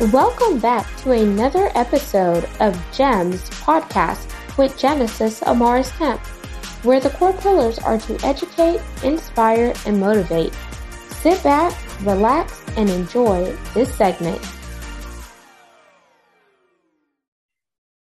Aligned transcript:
Welcome 0.00 0.58
back 0.58 0.88
to 1.02 1.12
another 1.12 1.70
episode 1.76 2.48
of 2.58 2.74
GEMS 2.92 3.48
podcast 3.50 4.28
with 4.58 4.76
Genesis 4.76 5.38
Amaris 5.42 5.96
Kemp, 5.96 6.20
where 6.84 6.98
the 6.98 7.10
core 7.10 7.32
pillars 7.34 7.78
are 7.78 7.98
to 7.98 8.26
educate, 8.26 8.80
inspire, 9.04 9.72
and 9.86 10.00
motivate. 10.00 10.52
Sit 11.10 11.40
back, 11.44 11.72
relax, 12.02 12.60
and 12.76 12.90
enjoy 12.90 13.56
this 13.72 13.94
segment. 13.94 14.44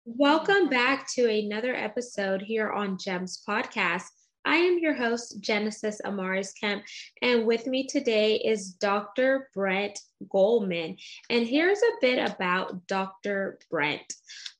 Welcome 0.05 0.69
back 0.69 1.07
to 1.13 1.29
another 1.29 1.75
episode 1.75 2.41
here 2.41 2.71
on 2.71 2.97
GEMS 2.97 3.43
podcast. 3.47 4.24
I 4.45 4.57
am 4.57 4.79
your 4.79 4.93
host, 4.93 5.39
Genesis 5.41 5.99
Amaris 6.05 6.53
Kemp, 6.59 6.83
and 7.21 7.45
with 7.45 7.67
me 7.67 7.87
today 7.87 8.35
is 8.35 8.73
Dr. 8.73 9.49
Brent 9.53 9.99
Goldman. 10.29 10.97
And 11.29 11.47
here's 11.47 11.79
a 11.79 11.99
bit 11.99 12.31
about 12.31 12.87
Dr. 12.87 13.59
Brent. 13.69 14.13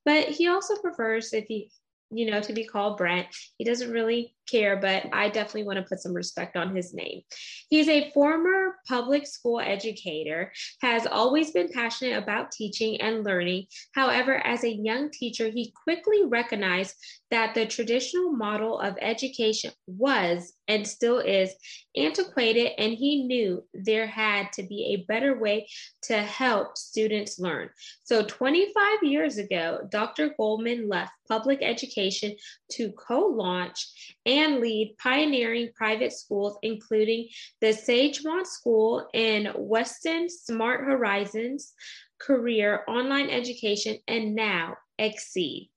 But 0.04 0.26
he 0.26 0.48
also 0.48 0.76
prefers 0.78 1.34
if 1.34 1.46
he 1.46 1.72
you 2.12 2.30
know, 2.30 2.40
to 2.42 2.54
be 2.54 2.64
called 2.64 2.98
Brent. 2.98 3.28
He 3.58 3.66
doesn't 3.66 3.92
really 3.92 4.35
care, 4.48 4.78
but 4.78 5.06
I 5.14 5.30
definitely 5.30 5.64
want 5.64 5.78
to 5.78 5.84
put 5.84 6.00
some 6.00 6.14
respect 6.14 6.56
on 6.56 6.76
his 6.76 6.94
name. 6.94 7.22
He's 7.70 7.88
a 7.88 8.12
former 8.12 8.76
public 8.88 9.28
school 9.28 9.60
educator, 9.60 10.52
has 10.82 11.08
always 11.08 11.52
been 11.52 11.70
passionate 11.70 12.18
about 12.18 12.52
teaching 12.52 13.00
and 13.02 13.24
learning. 13.24 13.66
However, 13.94 14.38
as 14.46 14.64
a 14.64 14.74
young 14.74 15.10
teacher, 15.12 15.50
he 15.50 15.74
quickly 15.84 16.26
recognized 16.26 16.96
that 17.32 17.56
the 17.56 17.66
traditional 17.66 18.32
model 18.32 18.80
of 18.80 18.96
education 19.02 19.72
was 19.88 20.54
and 20.68 20.88
still 20.88 21.20
is 21.20 21.54
antiquated, 21.96 22.72
and 22.78 22.94
he 22.94 23.24
knew 23.24 23.64
there 23.74 24.08
had 24.08 24.52
to 24.54 24.64
be 24.64 24.94
a 24.94 25.06
better 25.06 25.40
way 25.40 25.68
to 26.04 26.18
help 26.18 26.78
students 26.78 27.40
learn. 27.40 27.70
So, 28.04 28.26
25 28.26 29.04
years 29.04 29.38
ago, 29.38 29.80
Dr. 29.90 30.34
Goldman 30.38 30.88
left 30.88 31.12
public 31.28 31.60
education 31.62 32.36
to 32.72 32.92
co 32.92 33.28
launch 33.28 34.16
and 34.26 34.35
lead 34.44 34.96
pioneering 35.02 35.70
private 35.76 36.14
schools, 36.14 36.58
including 36.62 37.28
the 37.62 37.68
Sagemont 37.68 38.46
School 38.46 39.08
in 39.14 39.52
Weston 39.56 40.30
Smart 40.30 40.86
Horizons, 40.86 41.74
Career 42.20 42.84
Online 42.88 43.30
Education, 43.30 43.98
and 44.08 44.36
now 44.36 44.76
Exceed, 44.98 45.70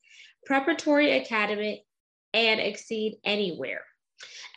Preparatory 0.46 1.18
Academy, 1.18 1.84
and 2.34 2.60
Exceed 2.60 3.16
Anywhere. 3.24 3.82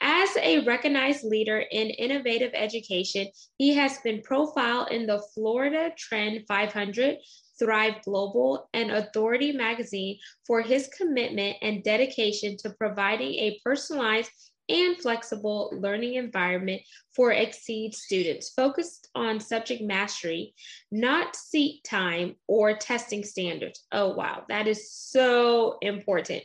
As 0.01 0.35
a 0.37 0.65
recognized 0.65 1.23
leader 1.23 1.59
in 1.59 1.91
innovative 1.91 2.51
education, 2.55 3.27
he 3.57 3.75
has 3.75 3.99
been 3.99 4.21
profiled 4.23 4.89
in 4.89 5.05
the 5.05 5.21
Florida 5.33 5.91
Trend 5.95 6.45
500, 6.47 7.17
Thrive 7.61 8.01
Global, 8.03 8.67
and 8.73 8.91
Authority 8.91 9.51
magazine 9.51 10.17
for 10.47 10.61
his 10.61 10.89
commitment 10.97 11.57
and 11.61 11.83
dedication 11.83 12.57
to 12.57 12.71
providing 12.71 13.35
a 13.35 13.59
personalized 13.63 14.31
and 14.67 14.97
flexible 14.97 15.69
learning 15.73 16.15
environment 16.15 16.81
for 17.15 17.31
Exceed 17.31 17.93
students 17.93 18.49
focused 18.49 19.09
on 19.13 19.39
subject 19.39 19.83
mastery, 19.83 20.55
not 20.91 21.35
seat 21.35 21.83
time 21.83 22.35
or 22.47 22.75
testing 22.77 23.23
standards. 23.23 23.85
Oh, 23.91 24.13
wow, 24.13 24.43
that 24.49 24.67
is 24.67 24.91
so 24.91 25.77
important. 25.81 26.43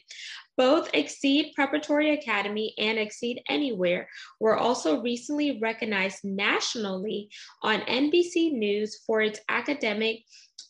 Both 0.56 0.90
Exceed 0.94 1.52
Preparatory 1.54 2.12
Academy 2.12 2.74
and 2.78 2.98
Exceed 2.98 3.42
Anywhere 3.48 4.08
were 4.40 4.56
also 4.56 5.02
recently 5.02 5.58
recognized 5.60 6.24
nationally 6.24 7.28
on 7.62 7.80
NBC 7.80 8.52
News 8.52 9.02
for 9.06 9.20
its 9.20 9.40
academic 9.48 10.24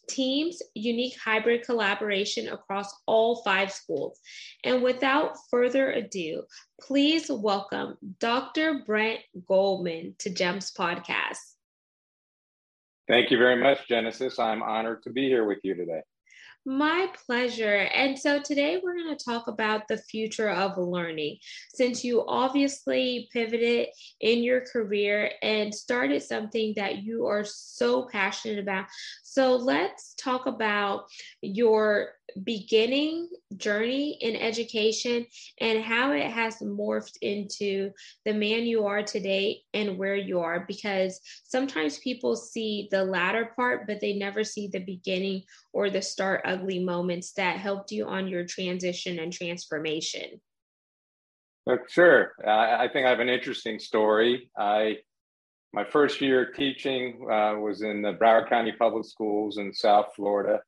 teams 0.08 0.60
unique 0.74 1.16
hybrid 1.22 1.64
collaboration 1.64 2.48
across 2.48 2.92
all 3.06 3.42
five 3.44 3.72
schools. 3.72 4.20
And 4.64 4.82
without 4.82 5.36
further 5.50 5.90
ado, 5.92 6.42
please 6.80 7.30
welcome 7.30 7.96
Dr. 8.18 8.82
Brent 8.86 9.20
Goldman 9.46 10.14
to 10.18 10.30
GEMS 10.30 10.72
Podcast. 10.72 11.38
Thank 13.08 13.30
you 13.30 13.38
very 13.38 13.60
much, 13.60 13.86
Genesis. 13.88 14.38
I'm 14.38 14.62
honored 14.62 15.04
to 15.04 15.10
be 15.10 15.28
here 15.28 15.44
with 15.44 15.58
you 15.62 15.74
today. 15.74 16.00
My 16.68 17.06
pleasure. 17.24 17.88
And 17.94 18.18
so 18.18 18.42
today 18.42 18.80
we're 18.82 18.96
going 18.96 19.16
to 19.16 19.24
talk 19.24 19.46
about 19.46 19.86
the 19.86 19.98
future 19.98 20.50
of 20.50 20.76
learning. 20.76 21.38
Since 21.72 22.02
you 22.02 22.24
obviously 22.26 23.28
pivoted 23.32 23.86
in 24.20 24.42
your 24.42 24.62
career 24.62 25.30
and 25.42 25.72
started 25.72 26.24
something 26.24 26.72
that 26.74 27.04
you 27.04 27.26
are 27.26 27.44
so 27.44 28.08
passionate 28.10 28.58
about. 28.58 28.86
So 29.36 29.54
let's 29.54 30.14
talk 30.14 30.46
about 30.46 31.08
your 31.42 32.12
beginning 32.42 33.28
journey 33.58 34.16
in 34.22 34.34
education 34.34 35.26
and 35.60 35.84
how 35.84 36.12
it 36.12 36.24
has 36.24 36.56
morphed 36.60 37.18
into 37.20 37.90
the 38.24 38.32
man 38.32 38.62
you 38.62 38.86
are 38.86 39.02
today 39.02 39.60
and 39.74 39.98
where 39.98 40.16
you 40.16 40.40
are 40.40 40.64
because 40.66 41.20
sometimes 41.44 41.98
people 41.98 42.34
see 42.34 42.88
the 42.90 43.04
latter 43.04 43.52
part 43.54 43.86
but 43.86 44.00
they 44.00 44.14
never 44.14 44.42
see 44.42 44.68
the 44.68 44.78
beginning 44.78 45.42
or 45.74 45.90
the 45.90 46.00
start 46.00 46.40
ugly 46.46 46.82
moments 46.82 47.34
that 47.34 47.58
helped 47.58 47.92
you 47.92 48.06
on 48.06 48.28
your 48.28 48.46
transition 48.46 49.18
and 49.18 49.34
transformation. 49.34 50.40
Uh, 51.70 51.76
sure. 51.90 52.32
I 52.42 52.88
think 52.88 53.04
i 53.04 53.10
have 53.10 53.20
an 53.20 53.28
interesting 53.28 53.80
story. 53.80 54.50
I 54.56 55.00
my 55.76 55.84
first 55.84 56.20
year 56.20 56.50
teaching 56.52 57.28
uh, 57.30 57.54
was 57.58 57.82
in 57.82 58.02
the 58.02 58.14
broward 58.14 58.48
county 58.48 58.72
public 58.72 59.04
schools 59.04 59.58
in 59.58 59.72
south 59.72 60.08
florida 60.16 60.60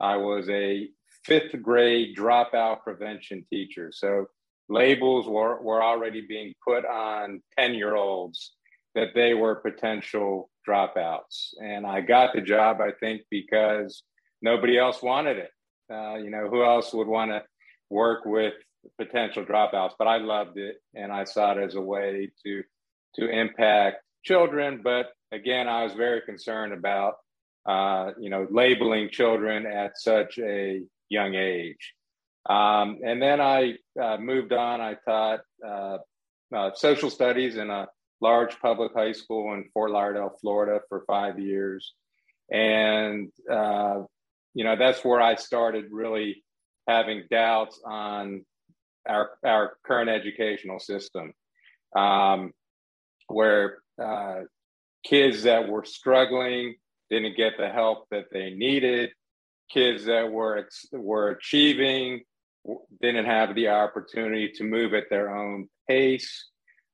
I 0.00 0.16
was 0.16 0.48
a 0.50 0.88
fifth 1.24 1.60
grade 1.62 2.16
dropout 2.16 2.82
prevention 2.82 3.44
teacher. 3.50 3.90
So 3.92 4.26
labels 4.68 5.26
were, 5.26 5.60
were 5.60 5.82
already 5.82 6.22
being 6.26 6.54
put 6.66 6.84
on 6.84 7.42
10 7.58 7.74
year 7.74 7.96
olds 7.96 8.52
that 8.94 9.08
they 9.14 9.34
were 9.34 9.56
potential 9.56 10.50
dropouts. 10.66 11.52
And 11.62 11.86
I 11.86 12.00
got 12.00 12.34
the 12.34 12.40
job, 12.40 12.80
I 12.80 12.92
think, 12.92 13.22
because 13.30 14.02
nobody 14.40 14.78
else 14.78 15.02
wanted 15.02 15.38
it. 15.38 15.50
Uh, 15.92 16.16
you 16.16 16.30
know, 16.30 16.48
who 16.48 16.64
else 16.64 16.92
would 16.92 17.06
want 17.06 17.30
to 17.30 17.42
work 17.90 18.24
with 18.24 18.54
potential 18.98 19.44
dropouts? 19.44 19.92
But 19.98 20.08
I 20.08 20.18
loved 20.18 20.58
it, 20.58 20.76
and 20.94 21.12
I 21.12 21.24
saw 21.24 21.52
it 21.52 21.62
as 21.62 21.74
a 21.74 21.80
way 21.80 22.30
to 22.44 22.62
to 23.14 23.30
impact 23.30 24.02
children. 24.26 24.80
But 24.82 25.06
again, 25.32 25.68
I 25.68 25.84
was 25.84 25.94
very 25.94 26.20
concerned 26.20 26.72
about 26.72 27.14
uh, 27.66 28.12
you 28.20 28.30
know 28.30 28.46
labeling 28.50 29.08
children 29.10 29.66
at 29.66 29.98
such 29.98 30.38
a 30.38 30.82
young 31.08 31.34
age. 31.34 31.94
Um, 32.48 32.98
and 33.04 33.20
then 33.20 33.40
I 33.40 33.74
uh, 34.00 34.18
moved 34.18 34.52
on. 34.52 34.80
I 34.80 34.94
taught 35.04 35.40
uh, 35.66 35.98
uh, 36.54 36.70
social 36.74 37.10
studies 37.10 37.56
in 37.56 37.70
a 37.70 37.88
large 38.20 38.58
public 38.60 38.92
high 38.94 39.12
school 39.12 39.54
in 39.54 39.64
Fort 39.72 39.90
Lauderdale, 39.90 40.36
Florida, 40.40 40.80
for 40.88 41.04
five 41.06 41.38
years. 41.38 41.92
And, 42.50 43.30
uh, 43.50 44.02
you 44.54 44.64
know, 44.64 44.76
that's 44.76 45.04
where 45.04 45.20
I 45.20 45.34
started 45.34 45.86
really 45.90 46.44
having 46.86 47.24
doubts 47.30 47.80
on 47.84 48.44
our, 49.08 49.30
our 49.44 49.76
current 49.84 50.08
educational 50.08 50.78
system, 50.78 51.32
um, 51.96 52.52
where 53.26 53.78
uh, 54.02 54.40
kids 55.04 55.44
that 55.44 55.68
were 55.68 55.84
struggling 55.84 56.74
didn't 57.10 57.36
get 57.36 57.54
the 57.58 57.68
help 57.68 58.08
that 58.10 58.26
they 58.32 58.50
needed 58.50 59.10
kids 59.70 60.04
that 60.04 60.30
were 60.30 60.68
were 60.92 61.30
achieving 61.30 62.22
didn't 63.00 63.26
have 63.26 63.54
the 63.54 63.68
opportunity 63.68 64.50
to 64.52 64.64
move 64.64 64.94
at 64.94 65.10
their 65.10 65.36
own 65.36 65.68
pace 65.88 66.50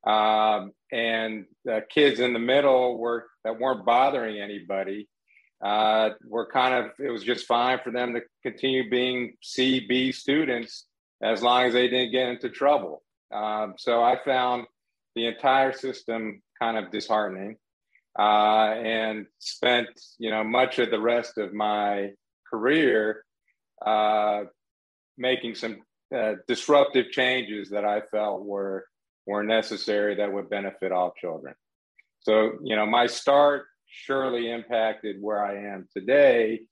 um, 0.06 0.72
and 0.90 1.44
the 1.64 1.82
kids 1.90 2.20
in 2.20 2.32
the 2.32 2.38
middle 2.38 2.98
were 2.98 3.26
that 3.44 3.58
weren't 3.58 3.84
bothering 3.84 4.40
anybody 4.40 5.08
uh, 5.62 6.10
were 6.26 6.46
kind 6.50 6.74
of 6.74 6.90
it 6.98 7.10
was 7.10 7.22
just 7.22 7.46
fine 7.46 7.78
for 7.84 7.90
them 7.90 8.14
to 8.14 8.20
continue 8.42 8.90
being 8.90 9.34
C 9.42 9.80
B 9.80 10.12
students 10.12 10.86
as 11.22 11.42
long 11.42 11.66
as 11.66 11.72
they 11.72 11.88
didn't 11.88 12.12
get 12.12 12.28
into 12.28 12.50
trouble. 12.50 13.02
Um, 13.32 13.74
so 13.78 14.02
I 14.02 14.18
found 14.24 14.66
the 15.14 15.26
entire 15.26 15.72
system 15.72 16.42
kind 16.62 16.76
of 16.78 16.92
disheartening, 16.92 17.56
uh, 18.18 18.70
and 18.98 19.26
spent 19.38 19.88
you 20.18 20.30
know 20.30 20.44
much 20.44 20.78
of 20.78 20.90
the 20.90 21.00
rest 21.00 21.38
of 21.38 21.48
my 21.52 22.10
career 22.50 23.24
uh, 23.84 24.40
making 25.16 25.54
some 25.54 25.74
uh, 26.16 26.34
disruptive 26.46 27.10
changes 27.10 27.70
that 27.70 27.84
I 27.84 27.98
felt 28.14 28.44
were 28.44 28.84
were 29.26 29.42
necessary 29.42 30.14
that 30.16 30.32
would 30.32 30.48
benefit 30.50 30.92
all 30.92 31.12
children. 31.20 31.54
So, 32.20 32.58
you 32.62 32.76
know, 32.76 32.86
my 32.86 33.06
start 33.06 33.66
surely 33.86 34.50
impacted 34.50 35.16
where 35.20 35.44
I 35.44 35.72
am 35.72 35.88
today, 35.96 36.62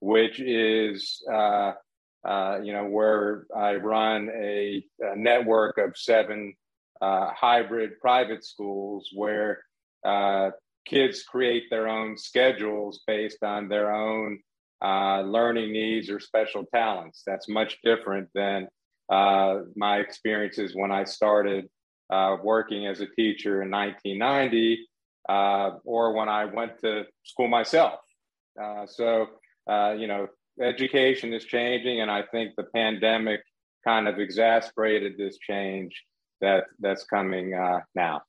which 0.00 0.40
is, 0.40 1.22
uh, 1.32 1.72
uh, 2.24 2.58
you 2.62 2.72
know, 2.72 2.86
where 2.86 3.46
I 3.56 3.76
run 3.76 4.30
a, 4.34 4.84
a 5.00 5.16
network 5.16 5.78
of 5.78 5.96
seven 5.96 6.54
uh, 7.00 7.30
hybrid 7.34 7.98
private 8.00 8.44
schools 8.44 9.10
where 9.14 9.62
uh, 10.04 10.50
kids 10.84 11.22
create 11.22 11.64
their 11.70 11.88
own 11.88 12.16
schedules 12.16 13.02
based 13.06 13.42
on 13.42 13.68
their 13.68 13.94
own 13.94 14.38
uh, 14.82 15.22
learning 15.22 15.72
needs 15.72 16.10
or 16.10 16.20
special 16.20 16.64
talents. 16.74 17.22
That's 17.26 17.48
much 17.48 17.78
different 17.84 18.28
than 18.34 18.68
uh, 19.10 19.60
my 19.76 19.98
experiences 19.98 20.72
when 20.74 20.90
I 20.90 21.04
started 21.04 21.68
uh, 22.10 22.36
working 22.42 22.86
as 22.86 23.00
a 23.00 23.06
teacher 23.06 23.62
in 23.62 23.70
1990 23.70 24.86
uh, 25.28 25.78
or 25.84 26.14
when 26.14 26.28
I 26.28 26.46
went 26.46 26.80
to 26.80 27.04
school 27.24 27.48
myself. 27.48 28.00
So, 28.86 29.26
you 29.68 30.06
know, 30.06 30.26
education 30.60 31.32
is 31.32 31.44
changing, 31.44 32.00
and 32.00 32.10
I 32.10 32.22
think 32.22 32.56
the 32.56 32.64
pandemic 32.74 33.40
kind 33.86 34.06
of 34.06 34.18
exasperated 34.18 35.16
this 35.16 35.38
change 35.38 36.04
that 36.40 36.64
that's 36.78 37.04
coming 37.04 37.54
uh, 37.54 37.80
now. 37.94 38.22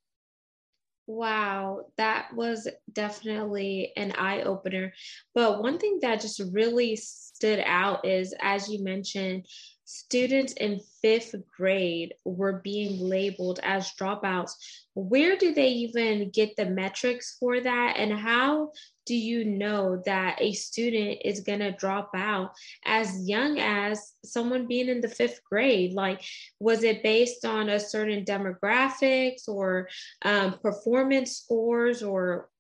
Wow, 1.08 1.88
that 1.98 2.34
was 2.34 2.68
definitely 2.94 3.92
an 3.98 4.14
eye 4.14 4.44
opener. 4.44 4.94
But 5.34 5.62
one 5.62 5.78
thing 5.78 6.00
that 6.02 6.22
just 6.22 6.42
really 6.54 6.96
stood 6.96 7.62
out 7.66 8.06
is, 8.06 8.34
as 8.42 8.70
you 8.70 8.84
mentioned, 8.84 9.46
students 9.86 10.54
in 10.54 10.80
fifth 11.02 11.36
grade 11.56 12.14
were 12.24 12.62
being 12.64 13.00
labeled 13.00 13.60
as 13.64 13.92
dropouts. 14.00 14.52
Where 14.94 15.38
do 15.38 15.54
they 15.54 15.70
even 15.70 16.30
get 16.30 16.56
the 16.56 16.66
metrics 16.66 17.38
for 17.40 17.60
that? 17.60 17.96
And 17.98 18.14
how 18.14 18.72
do 19.06 19.16
you 19.16 19.44
know 19.44 20.02
that 20.06 20.42
a 20.42 20.54
student 20.54 21.20
is 21.26 21.42
going 21.42 21.60
to 21.60 21.72
drop 21.72 22.12
out 22.14 22.52
as 22.86 23.28
young 23.28 23.58
as 23.60 24.14
someone 24.24 24.68
being 24.68 24.90
in 24.90 25.02
the 25.02 25.10
fifth 25.10 25.42
grade? 25.44 25.94
Like, 25.94 26.22
was 26.60 26.84
it 26.84 27.04
based 27.04 27.44
on 27.46 27.70
a 27.70 27.80
certain 27.80 28.24
demographics 28.24 29.48
or 29.48 29.90
um, 30.24 30.60
performance 30.60 31.38
scores, 31.38 32.04
or 32.04 32.51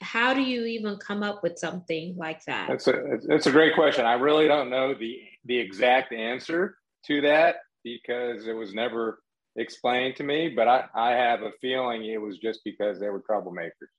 how 0.00 0.34
do 0.34 0.42
you 0.42 0.64
even 0.64 0.96
come 0.96 1.22
up 1.22 1.42
with 1.42 1.58
something 1.58 2.16
like 2.16 2.44
that? 2.44 2.68
That's 2.68 2.86
a 2.86 3.18
that's 3.26 3.46
a 3.46 3.52
great 3.52 3.74
question. 3.74 4.04
I 4.04 4.14
really 4.14 4.46
don't 4.46 4.70
know 4.70 4.94
the 4.94 5.18
the 5.44 5.58
exact 5.58 6.12
answer 6.12 6.76
to 7.06 7.20
that 7.22 7.56
because 7.82 8.46
it 8.46 8.52
was 8.52 8.74
never 8.74 9.20
explained 9.56 10.16
to 10.16 10.24
me, 10.24 10.48
but 10.48 10.68
I, 10.68 10.84
I 10.94 11.10
have 11.12 11.42
a 11.42 11.52
feeling 11.60 12.04
it 12.04 12.20
was 12.20 12.38
just 12.38 12.60
because 12.64 13.00
they 13.00 13.08
were 13.08 13.22
troublemakers. 13.22 13.92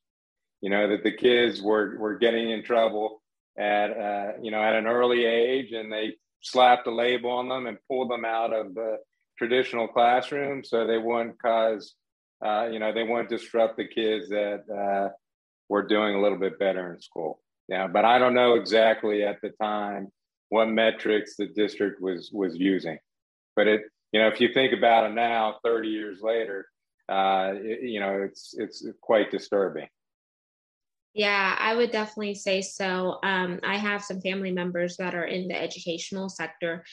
You 0.61 0.69
know, 0.69 0.87
that 0.89 1.03
the 1.03 1.11
kids 1.11 1.61
were 1.61 1.97
were 1.97 2.17
getting 2.17 2.51
in 2.51 2.63
trouble 2.63 3.21
at 3.57 3.97
uh, 3.97 4.31
you 4.41 4.51
know 4.51 4.61
at 4.61 4.75
an 4.75 4.87
early 4.87 5.25
age 5.25 5.71
and 5.71 5.91
they 5.91 6.13
slapped 6.41 6.87
a 6.87 6.93
label 6.93 7.31
on 7.31 7.49
them 7.49 7.65
and 7.65 7.77
pulled 7.87 8.11
them 8.11 8.23
out 8.23 8.53
of 8.53 8.75
the 8.75 8.97
traditional 9.37 9.87
classroom 9.87 10.63
so 10.63 10.85
they 10.85 10.97
wouldn't 10.97 11.39
cause 11.41 11.95
uh, 12.45 12.67
you 12.71 12.79
know 12.79 12.93
they 12.93 13.03
wouldn't 13.03 13.29
disrupt 13.29 13.77
the 13.77 13.87
kids 13.87 14.29
that 14.29 14.63
uh, 14.69 15.09
were 15.69 15.83
doing 15.83 16.15
a 16.15 16.21
little 16.21 16.37
bit 16.37 16.59
better 16.59 16.93
in 16.93 17.01
school. 17.01 17.41
Yeah, 17.67 17.87
but 17.87 18.05
I 18.05 18.17
don't 18.17 18.33
know 18.33 18.55
exactly 18.55 19.23
at 19.23 19.41
the 19.41 19.49
time 19.61 20.09
what 20.49 20.69
metrics 20.69 21.35
the 21.35 21.47
district 21.47 22.01
was 22.01 22.31
was 22.31 22.55
using. 22.55 22.97
But 23.55 23.67
it, 23.67 23.81
you 24.11 24.21
know, 24.21 24.27
if 24.27 24.39
you 24.39 24.53
think 24.53 24.73
about 24.73 25.09
it 25.09 25.13
now, 25.13 25.57
30 25.63 25.89
years 25.89 26.21
later, 26.21 26.67
uh, 27.09 27.51
it, 27.55 27.81
you 27.83 27.99
know, 27.99 28.21
it's 28.21 28.55
it's 28.57 28.85
quite 29.01 29.31
disturbing. 29.31 29.87
Yeah, 31.17 31.55
I 31.59 31.73
would 31.73 31.89
definitely 31.89 32.35
say 32.35 32.61
so. 32.61 33.17
Um, 33.23 33.59
I 33.63 33.75
have 33.77 34.03
some 34.03 34.21
family 34.21 34.51
members 34.51 34.97
that 34.97 35.15
are 35.15 35.23
in 35.25 35.47
the 35.47 35.59
educational 35.59 36.29
sector, 36.29 36.85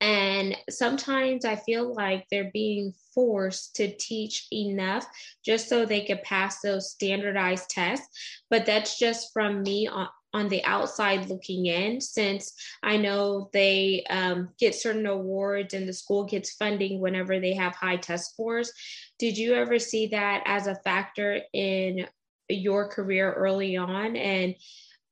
and 0.00 0.56
sometimes 0.70 1.44
I 1.44 1.56
feel 1.56 1.92
like 1.92 2.26
they're 2.30 2.52
being 2.52 2.94
forced 3.12 3.74
to 3.76 3.92
teach 3.96 4.46
enough 4.52 5.04
just 5.44 5.68
so 5.68 5.84
they 5.84 6.04
could 6.04 6.22
pass 6.22 6.60
those 6.60 6.92
standardized 6.92 7.70
tests. 7.70 8.06
But 8.50 8.66
that's 8.66 9.00
just 9.00 9.32
from 9.32 9.64
me 9.64 9.88
on, 9.88 10.06
on 10.32 10.48
the 10.48 10.62
outside 10.64 11.28
looking 11.28 11.66
in 11.66 12.00
since 12.00 12.54
i 12.82 12.96
know 12.96 13.50
they 13.52 14.02
um, 14.08 14.48
get 14.58 14.74
certain 14.74 15.04
awards 15.04 15.74
and 15.74 15.86
the 15.86 15.92
school 15.92 16.24
gets 16.24 16.54
funding 16.54 17.00
whenever 17.00 17.38
they 17.38 17.52
have 17.52 17.74
high 17.74 17.96
test 17.98 18.30
scores 18.32 18.72
did 19.18 19.36
you 19.36 19.52
ever 19.52 19.78
see 19.78 20.06
that 20.06 20.42
as 20.46 20.66
a 20.66 20.74
factor 20.76 21.38
in 21.52 22.06
your 22.54 22.88
career 22.88 23.32
early 23.32 23.76
on 23.76 24.16
and 24.16 24.54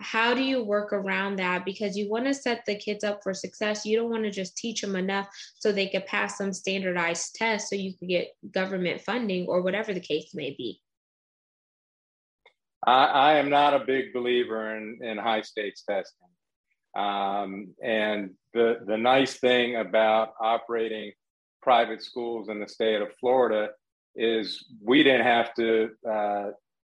how 0.00 0.34
do 0.34 0.42
you 0.42 0.64
work 0.64 0.92
around 0.92 1.37
that? 1.37 1.64
Because 1.64 1.96
you 1.96 2.08
want 2.08 2.25
to 2.25 2.34
set 2.34 2.64
the 2.66 2.75
kids 2.75 3.04
up 3.04 3.22
for 3.22 3.34
success. 3.34 3.84
You 3.84 3.98
don't 3.98 4.10
want 4.10 4.25
to 4.25 4.31
just 4.31 4.56
teach 4.56 4.81
them 4.81 4.96
enough 4.96 5.28
so 5.56 5.70
they 5.70 5.88
could 5.88 6.06
pass 6.06 6.38
some 6.38 6.52
standardized 6.52 7.34
tests 7.34 7.69
so 7.69 7.76
you 7.76 7.94
could 7.94 8.08
get 8.08 8.28
government 8.50 9.02
funding 9.02 9.46
or 9.46 9.62
whatever 9.62 9.92
the 9.92 10.00
case 10.00 10.34
may 10.34 10.54
be. 10.56 10.81
I, 12.87 13.04
I 13.04 13.34
am 13.34 13.50
not 13.50 13.75
a 13.75 13.84
big 13.84 14.14
believer 14.14 14.76
in, 14.76 15.00
in 15.02 15.19
high 15.19 15.43
stakes 15.43 15.82
testing. 15.82 16.28
Um, 16.96 17.75
and 17.84 18.31
the, 18.54 18.81
the 18.86 18.96
nice 18.96 19.34
thing 19.34 19.76
about 19.76 20.32
operating 20.40 21.12
private 21.62 22.02
schools 22.02 22.48
in 22.48 22.58
the 22.58 22.69
state 22.69 23.02
of 23.02 23.08
Florida 23.20 23.69
is 24.16 24.64
we 24.82 25.02
didn't 25.02 25.26
have 25.26 25.54
to, 25.54 25.90
uh, 26.10 26.50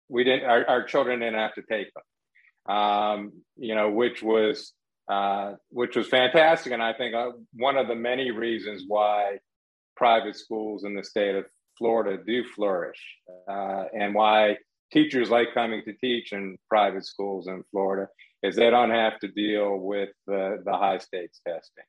we 0.08 0.25
didn't, 0.25 0.44
our, 0.44 0.66
our 0.69 0.84
children 0.84 1.20
didn't 1.20 1.38
have 1.38 1.55
to 1.55 1.62
take 1.62 1.88
them, 1.94 2.76
um, 2.76 3.32
you 3.56 3.75
know, 3.75 3.90
which 3.90 4.22
was, 4.22 4.72
uh, 5.08 5.55
which 5.70 5.96
was 5.96 6.08
fantastic. 6.08 6.72
And 6.72 6.82
I 6.82 6.93
think 6.93 7.14
uh, 7.14 7.31
one 7.55 7.76
of 7.76 7.88
the 7.88 7.94
many 7.94 8.31
reasons 8.31 8.84
why 8.87 9.38
private 9.96 10.37
schools 10.37 10.84
in 10.84 10.94
the 10.94 11.05
state 11.05 11.34
of 11.34 11.44
Florida 11.76 12.22
do 12.25 12.44
flourish 12.44 13.00
uh, 13.49 13.84
and 13.93 14.14
why 14.14 14.56
teachers 14.93 15.31
like 15.31 15.49
coming 15.55 15.82
to 15.84 15.93
teach 15.94 16.32
in 16.32 16.56
private 16.69 17.04
schools 17.04 17.46
in 17.46 17.62
Florida 17.70 18.08
is 18.43 18.56
they 18.56 18.70
don't 18.70 18.90
have 18.90 19.19
to 19.20 19.28
deal 19.28 19.76
with 19.76 20.11
the, 20.26 20.62
the 20.64 20.72
high 20.72 20.99
stakes 20.99 21.40
testing. 21.46 21.84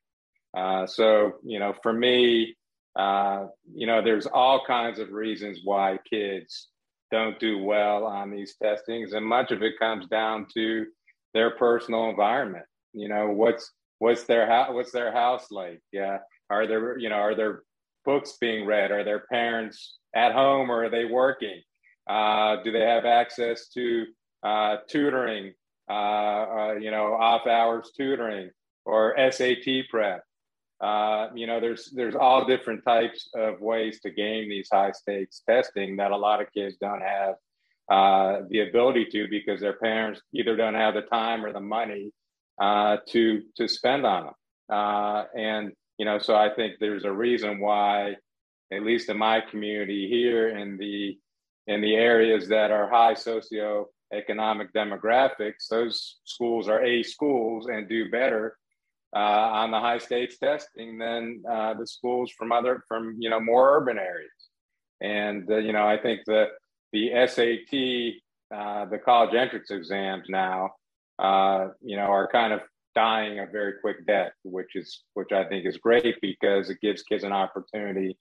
Uh, 0.56 0.88
so, 0.88 1.33
you 1.44 1.60
know, 1.60 1.74
for 1.83 1.94
me, 1.94 2.56
uh, 2.95 3.45
you 3.74 3.86
know, 3.86 4.01
there's 4.01 4.25
all 4.25 4.63
kinds 4.65 5.00
of 5.00 5.12
reasons 5.12 5.60
why 5.63 6.00
kids 6.10 6.68
don't 7.11 7.39
do 7.39 7.59
well 7.59 8.06
on 8.06 8.31
these 8.31 8.56
testings, 8.61 9.13
and 9.13 9.25
much 9.25 9.51
of 9.51 9.63
it 9.63 9.79
comes 9.79 10.07
down 10.07 10.47
to 10.53 10.85
their 11.33 11.51
personal 11.51 12.09
environment. 12.09 12.65
You 12.94 13.09
know, 13.09 13.29
what's 13.29 13.71
what's 14.00 14.23
their 14.23 14.47
house 14.47 14.69
what's 14.73 14.91
their 14.91 15.11
house 15.11 15.47
like? 15.51 15.81
Yeah, 15.91 16.19
are 16.50 16.67
there 16.67 16.97
you 16.97 17.09
know 17.09 17.15
are 17.15 17.35
there 17.35 17.63
books 18.06 18.38
being 18.39 18.65
read? 18.65 18.91
Are 18.91 19.03
their 19.03 19.25
parents 19.31 19.97
at 20.15 20.33
home 20.33 20.69
or 20.71 20.85
are 20.85 20.89
they 20.89 21.06
working? 21.06 21.61
Uh, 22.07 22.57
do 22.63 22.71
they 22.71 22.81
have 22.81 23.06
access 23.06 23.67
to 23.69 24.05
uh, 24.44 24.77
tutoring, 24.89 25.53
uh, 25.89 25.94
uh, 25.94 26.73
you 26.79 26.89
know, 26.89 27.13
off 27.13 27.45
hours 27.45 27.91
tutoring 27.95 28.50
or 28.86 29.15
SAT 29.31 29.67
prep? 29.91 30.24
Uh, 30.81 31.27
you 31.36 31.45
know, 31.45 31.59
there's 31.59 31.91
there's 31.91 32.15
all 32.15 32.45
different 32.45 32.83
types 32.86 33.29
of 33.36 33.59
ways 33.59 34.00
to 34.00 34.09
game 34.09 34.48
these 34.48 34.69
high 34.71 34.91
stakes 34.91 35.41
testing 35.48 35.98
that 35.98 36.12
a 36.12 36.17
lot 36.17 36.41
of 36.41 36.51
kids 36.53 36.77
don't 36.79 37.01
have 37.01 37.36
uh, 37.89 38.41
the 38.50 38.62
ability 38.62 39.05
to 39.05 39.27
because 39.29 39.59
their 39.59 39.74
parents 39.74 40.21
either 40.33 40.55
don't 40.55 40.75
have 40.75 40.93
the 40.93 41.01
time 41.01 41.43
or 41.43 41.51
the 41.51 41.59
money 41.59 42.13
uh, 42.62 42.98
to 43.09 43.41
to 43.57 43.67
spend 43.67 44.05
on 44.05 44.25
them. 44.25 44.33
Uh, 44.69 45.25
and 45.36 45.74
you 45.98 46.05
know, 46.05 46.17
so 46.17 46.36
I 46.36 46.53
think 46.53 46.75
there's 46.79 47.03
a 47.03 47.12
reason 47.12 47.59
why, 47.59 48.15
at 48.71 48.83
least 48.83 49.09
in 49.09 49.17
my 49.17 49.41
community 49.41 50.07
here 50.07 50.50
in 50.50 50.77
the 50.77 51.17
in 51.67 51.81
the 51.81 51.95
areas 51.95 52.48
that 52.48 52.71
are 52.71 52.89
high 52.89 53.15
socioeconomic 53.15 54.71
demographics, 54.74 55.67
those 55.69 56.19
schools 56.24 56.69
are 56.69 56.83
A 56.86 57.03
schools 57.03 57.67
and 57.67 57.89
do 57.89 58.09
better 58.09 58.55
on 59.18 59.72
the 59.72 59.80
high 59.80 59.98
stakes 59.98 60.38
testing 60.38 60.98
than 60.98 61.42
uh, 61.50 61.74
the 61.74 61.88
schools 61.88 62.32
from 62.38 62.51
other 62.51 62.84
from 62.88 63.16
you 63.20 63.30
know 63.30 63.39
more 63.39 63.78
urban 63.78 63.98
areas. 63.98 64.32
And 65.01 65.50
uh, 65.50 65.58
you 65.58 65.74
know, 65.74 65.88
I 65.88 65.98
think 65.98 66.22
the 66.25 66.48
the 66.92 67.12
SAT, 67.28 68.58
uh, 68.58 68.86
the 68.86 68.98
college 68.98 69.36
entrance 69.36 69.72
exams 69.72 70.25
now, 70.30 70.72
uh, 71.20 71.70
you 71.82 71.96
know, 71.96 72.04
are 72.04 72.28
kind 72.28 72.54
of 72.54 72.62
dying 72.96 73.39
a 73.39 73.46
very 73.46 73.74
quick 73.82 74.06
death, 74.06 74.34
which 74.44 74.75
is 74.75 75.04
which 75.13 75.32
I 75.32 75.46
think 75.46 75.66
is 75.66 75.78
great 75.78 76.16
because 76.22 76.70
it 76.70 76.82
gives 76.82 77.04
kids 77.04 77.24
an 77.24 77.32
opportunity 77.32 78.18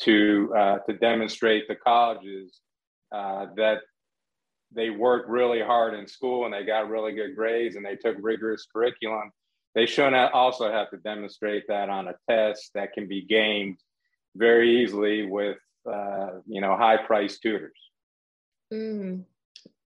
to 0.00 0.52
uh, 0.56 0.78
to 0.88 0.92
demonstrate 0.94 1.68
the 1.68 1.76
colleges 1.76 2.60
uh, 3.12 3.46
that 3.56 3.80
they 4.74 4.90
worked 4.90 5.28
really 5.28 5.60
hard 5.60 5.94
in 5.94 6.06
school 6.06 6.46
and 6.46 6.54
they 6.54 6.64
got 6.64 6.88
really 6.88 7.12
good 7.12 7.36
grades 7.36 7.76
and 7.76 7.84
they 7.84 7.96
took 7.96 8.16
rigorous 8.20 8.66
curriculum. 8.72 9.30
They 9.74 9.86
should 9.86 10.12
also 10.12 10.70
have 10.70 10.90
to 10.90 10.98
demonstrate 10.98 11.64
that 11.68 11.88
on 11.88 12.08
a 12.08 12.14
test 12.28 12.70
that 12.74 12.92
can 12.92 13.08
be 13.08 13.22
gamed 13.22 13.78
very 14.36 14.82
easily 14.82 15.26
with, 15.26 15.58
uh, 15.90 16.40
you 16.46 16.60
know, 16.60 16.76
high 16.76 16.98
priced 16.98 17.42
tutors. 17.42 17.78
Mm. 18.72 19.24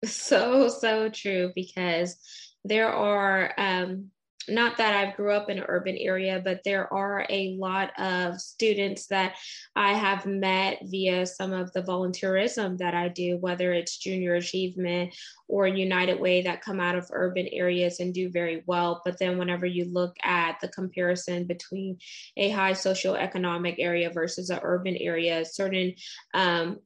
So, 0.06 0.70
so 0.70 1.10
true 1.10 1.52
because 1.56 2.18
there 2.64 2.90
are 2.90 3.54
um, 3.58 4.12
not 4.48 4.78
that 4.78 4.96
I've 4.96 5.16
grew 5.16 5.34
up 5.34 5.50
in 5.50 5.58
an 5.58 5.66
urban 5.68 5.98
area, 5.98 6.42
but 6.44 6.62
there 6.64 6.92
are 6.94 7.26
a 7.30 7.56
lot 7.60 7.92
of 8.00 8.40
students 8.40 9.08
that 9.08 9.36
I 9.76 9.94
have 9.94 10.26
met 10.26 10.80
via 10.84 11.26
some 11.26 11.54
of 11.54 11.72
the 11.74 11.82
volunteerism 11.82 12.78
that 12.78 12.94
I 12.94 13.10
do, 13.10 13.38
whether 13.38 13.74
it's 13.74 13.98
junior 13.98 14.36
achievement 14.36 15.16
or 15.48 15.68
United 15.68 16.20
Way 16.20 16.42
that 16.44 16.62
come 16.62 16.80
out 16.80 16.96
of 16.96 17.10
urban 17.12 17.48
areas 17.52 18.00
and 18.00 18.14
do 18.14 18.30
very 18.30 18.64
well. 18.66 19.02
But 19.06 19.20
then 19.20 19.38
whenever 19.38 19.66
you 19.66 19.86
look 19.86 20.16
at 20.24 20.60
the 20.62 20.68
comparison 20.70 21.46
between 21.46 21.98
a 22.38 22.50
high 22.50 22.74
socioeconomic 22.74 23.76
area 23.80 24.10
versus 24.10 24.50
an 24.50 24.60
urban 24.64 24.98
area, 24.98 25.46
certain 25.46 25.94
um, 26.34 26.80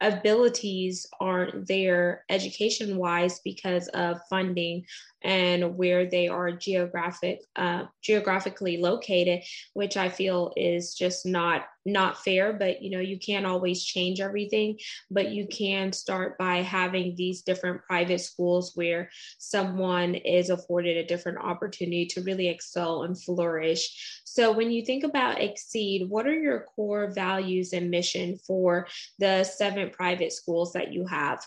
abilities 0.00 1.06
aren't 1.20 1.66
there 1.66 2.24
education 2.28 2.96
wise 2.96 3.40
because 3.44 3.88
of 3.88 4.20
funding 4.28 4.84
and 5.22 5.76
where 5.76 6.06
they 6.06 6.28
are 6.28 6.52
geographic 6.52 7.40
uh, 7.56 7.84
geographically 8.02 8.76
located 8.76 9.42
which 9.72 9.96
i 9.96 10.08
feel 10.08 10.52
is 10.56 10.94
just 10.94 11.24
not 11.24 11.64
not 11.86 12.22
fair. 12.22 12.52
But 12.52 12.82
you 12.82 12.90
know 12.90 13.00
you 13.00 13.18
can't 13.18 13.46
always 13.46 13.82
change 13.84 14.20
everything 14.20 14.78
but 15.10 15.30
you 15.30 15.46
can 15.46 15.92
start 15.92 16.36
by 16.36 16.56
having 16.56 17.14
these 17.14 17.42
different 17.42 17.82
private 17.84 18.20
schools 18.20 18.72
where 18.74 19.08
someone 19.38 20.16
is 20.16 20.50
afforded 20.50 20.96
a 20.96 21.06
different 21.06 21.38
opportunity 21.38 22.06
to 22.06 22.22
really 22.22 22.48
excel 22.48 23.04
and 23.04 23.20
flourish 23.22 24.22
so 24.36 24.52
when 24.52 24.70
you 24.70 24.84
think 24.84 25.02
about 25.02 25.40
exceed 25.40 26.08
what 26.08 26.26
are 26.26 26.38
your 26.38 26.60
core 26.74 27.10
values 27.10 27.72
and 27.72 27.90
mission 27.90 28.38
for 28.46 28.86
the 29.18 29.42
seven 29.44 29.88
private 29.90 30.32
schools 30.32 30.72
that 30.72 30.92
you 30.92 31.06
have 31.06 31.44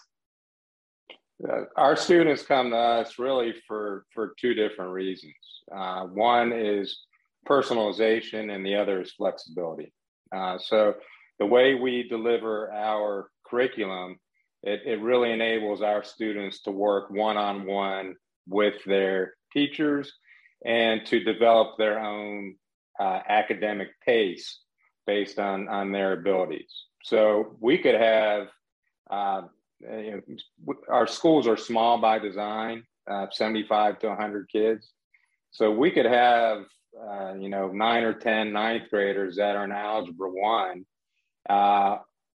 uh, 1.48 1.62
our 1.78 1.96
students 1.96 2.44
come 2.44 2.72
to 2.72 2.76
us 2.76 3.18
really 3.18 3.54
for 3.68 4.06
for 4.14 4.34
two 4.40 4.54
different 4.54 4.92
reasons. 4.92 5.34
Uh, 5.74 6.04
one 6.06 6.52
is 6.52 7.06
personalization, 7.48 8.54
and 8.54 8.66
the 8.66 8.76
other 8.76 9.02
is 9.02 9.12
flexibility. 9.12 9.94
Uh, 10.36 10.58
so 10.58 10.96
the 11.40 11.46
way 11.46 11.76
we 11.76 12.08
deliver 12.08 12.72
our 12.74 13.30
curriculum, 13.46 14.18
it, 14.64 14.82
it 14.86 15.02
really 15.02 15.32
enables 15.32 15.82
our 15.82 16.04
students 16.04 16.62
to 16.64 16.72
work 16.72 17.10
one 17.10 17.38
on 17.38 17.66
one 17.66 18.16
with 18.48 18.84
their 18.86 19.36
teachers 19.54 20.12
and 20.66 21.06
to 21.06 21.24
develop 21.24 21.78
their 21.78 22.00
own 22.00 22.56
uh, 23.00 23.20
academic 23.28 23.90
pace 24.06 24.60
based 25.08 25.40
on 25.40 25.68
on 25.68 25.92
their 25.92 26.14
abilities. 26.14 26.86
So 27.04 27.56
we 27.60 27.78
could 27.78 27.96
have 27.96 28.48
uh, 29.10 29.44
you 29.82 30.24
know, 30.66 30.74
our 30.90 31.08
schools 31.08 31.48
are 31.48 31.58
small 31.58 31.98
by 32.00 32.20
design, 32.20 32.84
uh, 33.10 33.28
75 33.32 34.00
to 34.00 34.08
100 34.10 34.50
kids. 34.52 34.92
So 35.52 35.72
we 35.72 35.92
could 35.92 36.06
have, 36.06 36.66
uh, 37.00 37.34
you 37.40 37.50
know, 37.50 37.70
nine 37.70 38.04
or 38.04 38.14
10 38.14 38.52
ninth 38.54 38.90
graders 38.90 39.38
that 39.38 39.56
are 39.56 39.64
in 39.64 39.72
Algebra 39.72 40.30
1, 40.30 40.86
uh, 41.50 41.98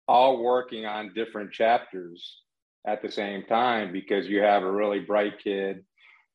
all 0.08 0.44
working 0.44 0.86
on 0.86 1.14
different 1.14 1.52
chapters 1.52 2.42
at 2.86 3.02
the 3.02 3.12
same 3.12 3.44
time 3.46 3.92
because 3.92 4.28
you 4.28 4.42
have 4.42 4.64
a 4.64 4.72
really 4.72 5.00
bright 5.00 5.40
kid 5.44 5.84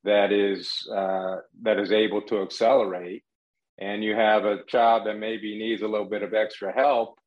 that 0.05 0.33
is 0.33 0.87
uh, 0.95 1.37
that 1.63 1.79
is 1.79 1.91
able 1.91 2.21
to 2.23 2.43
accelerate 2.43 3.25
and 3.79 4.05
you 4.05 4.15
have 4.15 4.45
a 4.45 4.63
child 4.65 5.07
that 5.07 5.19
maybe 5.19 5.59
needs 5.59 5.83
a 5.83 5.89
little 5.89 6.09
bit 6.09 6.23
of 6.23 6.35
extra 6.35 6.73
help 6.73 7.19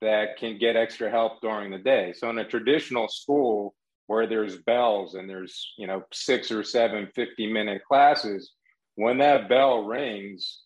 that 0.00 0.36
can 0.38 0.58
get 0.58 0.76
extra 0.76 1.10
help 1.10 1.40
during 1.40 1.70
the 1.70 1.78
day. 1.78 2.12
So 2.16 2.30
in 2.30 2.38
a 2.38 2.44
traditional 2.44 3.08
school 3.08 3.74
where 4.06 4.26
there's 4.26 4.58
bells 4.62 5.14
and 5.14 5.28
there's, 5.28 5.72
you 5.76 5.86
know, 5.86 6.02
six 6.12 6.50
or 6.50 6.62
seven 6.62 7.08
50 7.14 7.52
minute 7.52 7.82
classes, 7.86 8.52
when 8.94 9.18
that 9.18 9.48
bell 9.48 9.84
rings 9.84 10.60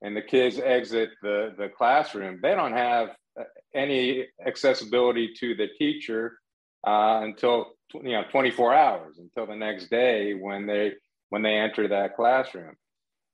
and 0.00 0.16
the 0.16 0.22
kids 0.22 0.58
exit 0.58 1.10
the, 1.22 1.54
the 1.58 1.68
classroom, 1.68 2.40
they 2.42 2.54
don't 2.54 2.72
have 2.72 3.10
uh, 3.38 3.44
any 3.74 4.26
accessibility 4.46 5.32
to 5.38 5.54
the 5.54 5.68
teacher 5.78 6.38
uh, 6.86 7.20
until 7.22 7.72
you 7.94 8.12
know 8.12 8.24
24 8.30 8.74
hours 8.74 9.18
until 9.18 9.46
the 9.46 9.56
next 9.56 9.88
day 9.88 10.34
when 10.34 10.66
they 10.66 10.92
when 11.28 11.42
they 11.42 11.54
enter 11.54 11.88
that 11.88 12.16
classroom. 12.16 12.74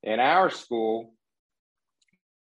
In 0.02 0.20
our 0.20 0.50
school, 0.50 1.14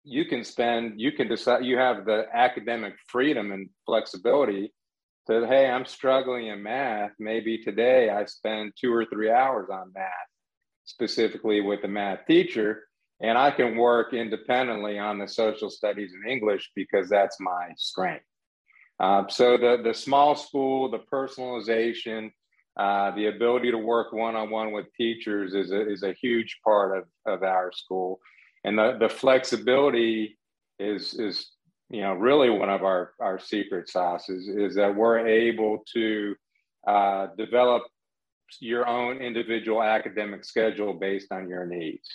you 0.07 0.23
can 0.23 0.43
spend 0.43 0.93
you 0.99 1.11
can 1.11 1.27
decide 1.27 1.65
you 1.65 1.77
have 1.77 2.05
the 2.05 2.25
academic 2.33 2.93
freedom 3.07 3.51
and 3.51 3.69
flexibility 3.85 4.73
to 5.27 5.45
hey 5.47 5.69
i'm 5.69 5.85
struggling 5.85 6.47
in 6.47 6.63
math. 6.63 7.11
Maybe 7.19 7.57
today 7.57 8.09
i 8.09 8.23
spend 8.25 8.71
two 8.79 8.93
or 8.93 9.05
three 9.05 9.29
hours 9.29 9.67
on 9.69 9.91
math 9.93 10.29
specifically 10.85 11.59
with 11.59 11.81
the 11.81 11.89
math 11.89 12.25
teacher 12.25 12.85
and 13.21 13.37
i 13.37 13.51
can 13.51 13.75
work 13.75 14.13
independently 14.13 14.97
on 14.97 15.19
the 15.19 15.27
social 15.27 15.69
studies 15.69 16.13
and 16.13 16.31
english 16.31 16.71
because 16.73 17.09
that's 17.09 17.37
my 17.41 17.69
strength. 17.75 18.25
Uh, 18.99 19.27
so 19.27 19.57
the, 19.57 19.81
the 19.83 19.93
small 19.93 20.35
school 20.35 20.89
the 20.89 21.03
personalization 21.11 22.31
uh, 22.77 23.13
the 23.15 23.25
ability 23.25 23.71
to 23.71 23.77
work 23.77 24.13
one-on-one 24.13 24.71
with 24.71 24.85
teachers 24.95 25.55
is 25.55 25.71
a, 25.71 25.89
is 25.89 26.03
a 26.03 26.13
huge 26.13 26.59
part 26.63 26.95
of, 26.95 27.03
of 27.25 27.43
our 27.43 27.71
school 27.73 28.19
and 28.63 28.77
the, 28.77 28.97
the 28.99 29.09
flexibility 29.09 30.37
is 30.79 31.13
is 31.15 31.51
you 31.89 32.01
know 32.01 32.13
really 32.13 32.49
one 32.49 32.69
of 32.69 32.83
our 32.83 33.13
our 33.19 33.39
secret 33.39 33.89
sauces 33.89 34.47
is 34.47 34.75
that 34.75 34.95
we're 34.95 35.25
able 35.25 35.83
to 35.93 36.35
uh, 36.87 37.27
develop 37.37 37.83
your 38.59 38.87
own 38.87 39.17
individual 39.17 39.83
academic 39.83 40.45
schedule 40.45 40.93
based 40.93 41.31
on 41.31 41.49
your 41.49 41.65
needs. 41.65 42.07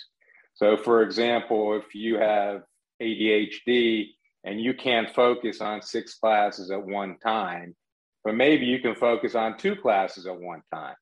So 0.55 0.77
for 0.77 1.03
example 1.03 1.75
if 1.75 1.93
you 1.93 2.17
have 2.17 2.63
adhd 3.01 4.07
and 4.45 4.61
you 4.61 4.73
can't 4.73 5.13
focus 5.13 5.61
on 5.61 5.81
six 5.81 6.15
classes 6.15 6.71
at 6.71 6.85
one 6.85 7.17
time 7.19 7.75
but 8.23 8.35
maybe 8.35 8.65
you 8.65 8.79
can 8.79 8.95
focus 8.95 9.35
on 9.35 9.57
two 9.57 9.75
classes 9.75 10.25
at 10.25 10.39
one 10.39 10.61
time. 10.73 10.95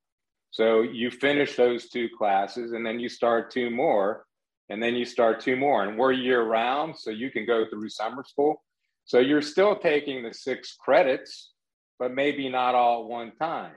So 0.49 0.81
you 0.81 1.11
finish 1.11 1.55
those 1.55 1.89
two 1.89 2.09
classes 2.17 2.73
and 2.73 2.85
then 2.85 2.99
you 2.99 3.09
start 3.09 3.51
two 3.51 3.69
more 3.69 4.25
and 4.71 4.81
then 4.81 4.95
you 4.95 5.03
start 5.03 5.41
two 5.41 5.57
more 5.57 5.83
and 5.83 5.97
we're 5.97 6.13
year 6.13 6.43
round 6.43 6.97
so 6.97 7.09
you 7.09 7.29
can 7.29 7.45
go 7.45 7.65
through 7.69 7.89
summer 7.89 8.23
school. 8.25 8.63
So 9.03 9.19
you're 9.19 9.41
still 9.41 9.75
taking 9.75 10.23
the 10.23 10.33
six 10.33 10.75
credits 10.79 11.51
but 11.99 12.15
maybe 12.15 12.49
not 12.49 12.73
all 12.73 13.03
at 13.03 13.09
one 13.09 13.31
time. 13.39 13.73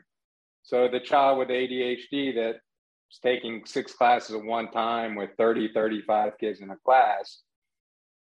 So 0.62 0.88
the 0.88 1.00
child 1.00 1.38
with 1.38 1.48
adhd 1.48 2.34
that's 2.36 3.18
taking 3.22 3.64
six 3.66 3.92
classes 3.92 4.36
at 4.36 4.44
one 4.44 4.70
time 4.70 5.16
with 5.16 5.30
30 5.36 5.72
35 5.74 6.38
kids 6.38 6.60
in 6.60 6.70
a 6.70 6.76
class 6.76 7.42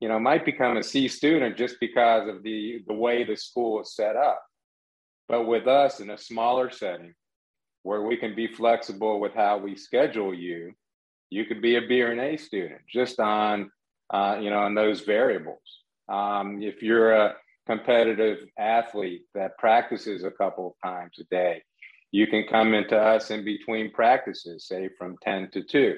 you 0.01 0.09
know 0.09 0.19
might 0.19 0.45
become 0.45 0.77
a 0.77 0.83
c 0.83 1.09
student 1.09 1.57
just 1.57 1.77
because 1.81 2.29
of 2.29 2.43
the 2.43 2.83
the 2.87 2.95
way 2.95 3.25
the 3.25 3.37
school 3.37 3.81
is 3.81 3.95
set 3.95 4.17
up. 4.17 4.43
But 5.29 5.45
with 5.45 5.67
us 5.67 6.01
in 6.01 6.11
a 6.11 6.19
smaller 6.19 6.71
setting 6.71 7.15
where 7.83 8.03
we 8.03 8.17
can 8.17 8.35
be 8.35 8.49
flexible 8.49 9.21
with 9.21 9.35
how 9.35 9.59
we 9.59 9.77
schedule 9.77 10.35
you 10.35 10.73
you 11.31 11.45
could 11.45 11.61
be 11.61 11.77
a 11.77 12.37
student 12.37 12.81
just 12.89 13.21
on, 13.21 13.71
uh, 14.13 14.39
you 14.41 14.51
know, 14.51 14.61
on 14.61 14.75
those 14.75 15.01
variables. 15.01 15.83
Um, 16.09 16.63
if 16.63 16.83
you're 16.83 17.13
a 17.13 17.35
competitive 17.67 18.47
athlete 18.59 19.25
that 19.35 19.59
practices 19.59 20.25
a 20.25 20.31
couple 20.31 20.69
of 20.69 20.89
times 20.89 21.19
a 21.19 21.25
day, 21.25 21.63
you 22.13 22.27
can 22.27 22.45
come 22.49 22.75
into 22.75 22.97
us 22.97 23.31
in 23.31 23.45
between 23.45 23.93
practices, 23.93 24.67
say 24.67 24.89
from 24.97 25.17
10 25.23 25.51
to 25.53 25.63
2, 25.63 25.97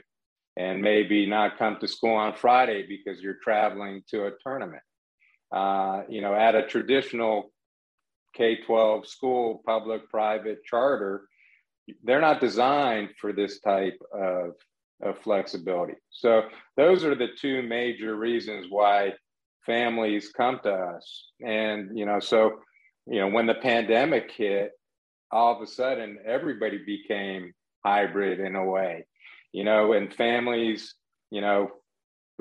and 0.57 0.83
maybe 0.83 1.27
not 1.27 1.59
come 1.59 1.77
to 1.81 1.87
school 1.87 2.15
on 2.15 2.35
Friday 2.35 2.87
because 2.87 3.21
you're 3.21 3.39
traveling 3.43 4.03
to 4.09 4.27
a 4.27 4.33
tournament. 4.43 4.83
Uh, 5.53 6.03
you 6.09 6.21
know, 6.21 6.35
at 6.35 6.55
a 6.55 6.67
traditional 6.67 7.53
K 8.35 8.57
12 8.63 9.07
school, 9.07 9.63
public, 9.65 10.09
private, 10.11 10.65
charter, 10.65 11.29
they're 12.03 12.21
not 12.21 12.41
designed 12.41 13.11
for 13.21 13.33
this 13.33 13.61
type 13.61 13.99
of 14.13 14.55
of 15.03 15.19
flexibility. 15.19 15.95
So 16.11 16.43
those 16.77 17.05
are 17.05 17.15
the 17.15 17.29
two 17.39 17.63
major 17.63 18.17
reasons 18.17 18.67
why 18.69 19.13
families 19.65 20.31
come 20.37 20.61
to 20.65 20.73
us. 20.73 21.27
And 21.45 21.97
you 21.97 22.07
know, 22.07 22.21
so 22.21 22.61
you 23.07 23.21
know, 23.21 23.29
when 23.29 23.47
the 23.47 23.55
pandemic 23.55 24.31
hit, 24.33 24.73
all 25.31 25.55
of 25.55 25.63
a 25.63 25.67
sudden 25.67 26.19
everybody 26.27 26.79
became 26.85 27.53
hybrid 27.85 28.41
in 28.41 28.57
a 28.57 28.65
way. 28.65 29.07
You 29.53 29.65
know, 29.65 29.93
and 29.93 30.13
families, 30.13 30.95
you 31.31 31.41
know, 31.41 31.71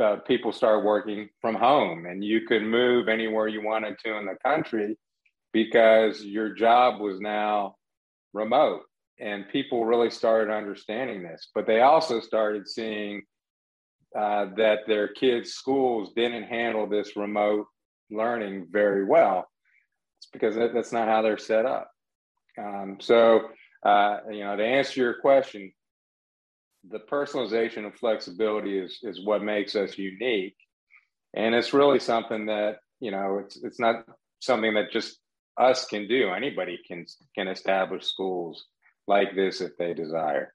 uh, 0.01 0.17
people 0.27 0.51
start 0.51 0.85
working 0.85 1.29
from 1.41 1.55
home, 1.55 2.05
and 2.05 2.23
you 2.23 2.41
could 2.41 2.61
move 2.61 3.07
anywhere 3.07 3.47
you 3.47 3.63
wanted 3.63 3.97
to 3.99 4.17
in 4.17 4.25
the 4.25 4.35
country 4.45 4.95
because 5.53 6.23
your 6.23 6.53
job 6.53 7.01
was 7.01 7.19
now 7.19 7.75
remote 8.33 8.81
and 9.19 9.49
people 9.49 9.85
really 9.85 10.09
started 10.09 10.53
understanding 10.53 11.23
this 11.23 11.49
but 11.55 11.65
they 11.65 11.81
also 11.81 12.19
started 12.19 12.67
seeing 12.67 13.21
uh, 14.17 14.47
that 14.55 14.79
their 14.87 15.07
kids 15.09 15.51
schools 15.51 16.11
didn't 16.15 16.43
handle 16.43 16.87
this 16.87 17.15
remote 17.15 17.67
learning 18.09 18.67
very 18.71 19.03
well. 19.05 19.47
It's 20.19 20.29
because 20.31 20.55
that's 20.55 20.91
not 20.91 21.07
how 21.07 21.21
they're 21.21 21.37
set 21.37 21.65
up. 21.65 21.91
Um, 22.57 22.97
so 22.99 23.49
uh, 23.85 24.19
you 24.31 24.43
know 24.43 24.55
to 24.55 24.65
answer 24.65 25.01
your 25.01 25.15
question 25.15 25.71
the 26.89 26.99
personalization 26.99 27.79
and 27.79 27.97
flexibility 27.97 28.79
is 28.79 28.99
is 29.03 29.23
what 29.23 29.43
makes 29.43 29.75
us 29.75 29.97
unique, 29.97 30.55
and 31.35 31.53
it's 31.53 31.73
really 31.73 31.99
something 31.99 32.45
that 32.47 32.77
you 32.99 33.11
know 33.11 33.41
it's 33.43 33.57
it's 33.57 33.79
not 33.79 34.05
something 34.39 34.73
that 34.75 34.91
just 34.91 35.19
us 35.59 35.85
can 35.85 36.07
do. 36.07 36.29
Anybody 36.29 36.79
can 36.87 37.05
can 37.35 37.47
establish 37.47 38.05
schools 38.05 38.65
like 39.07 39.35
this 39.35 39.61
if 39.61 39.77
they 39.77 39.93
desire. 39.93 40.53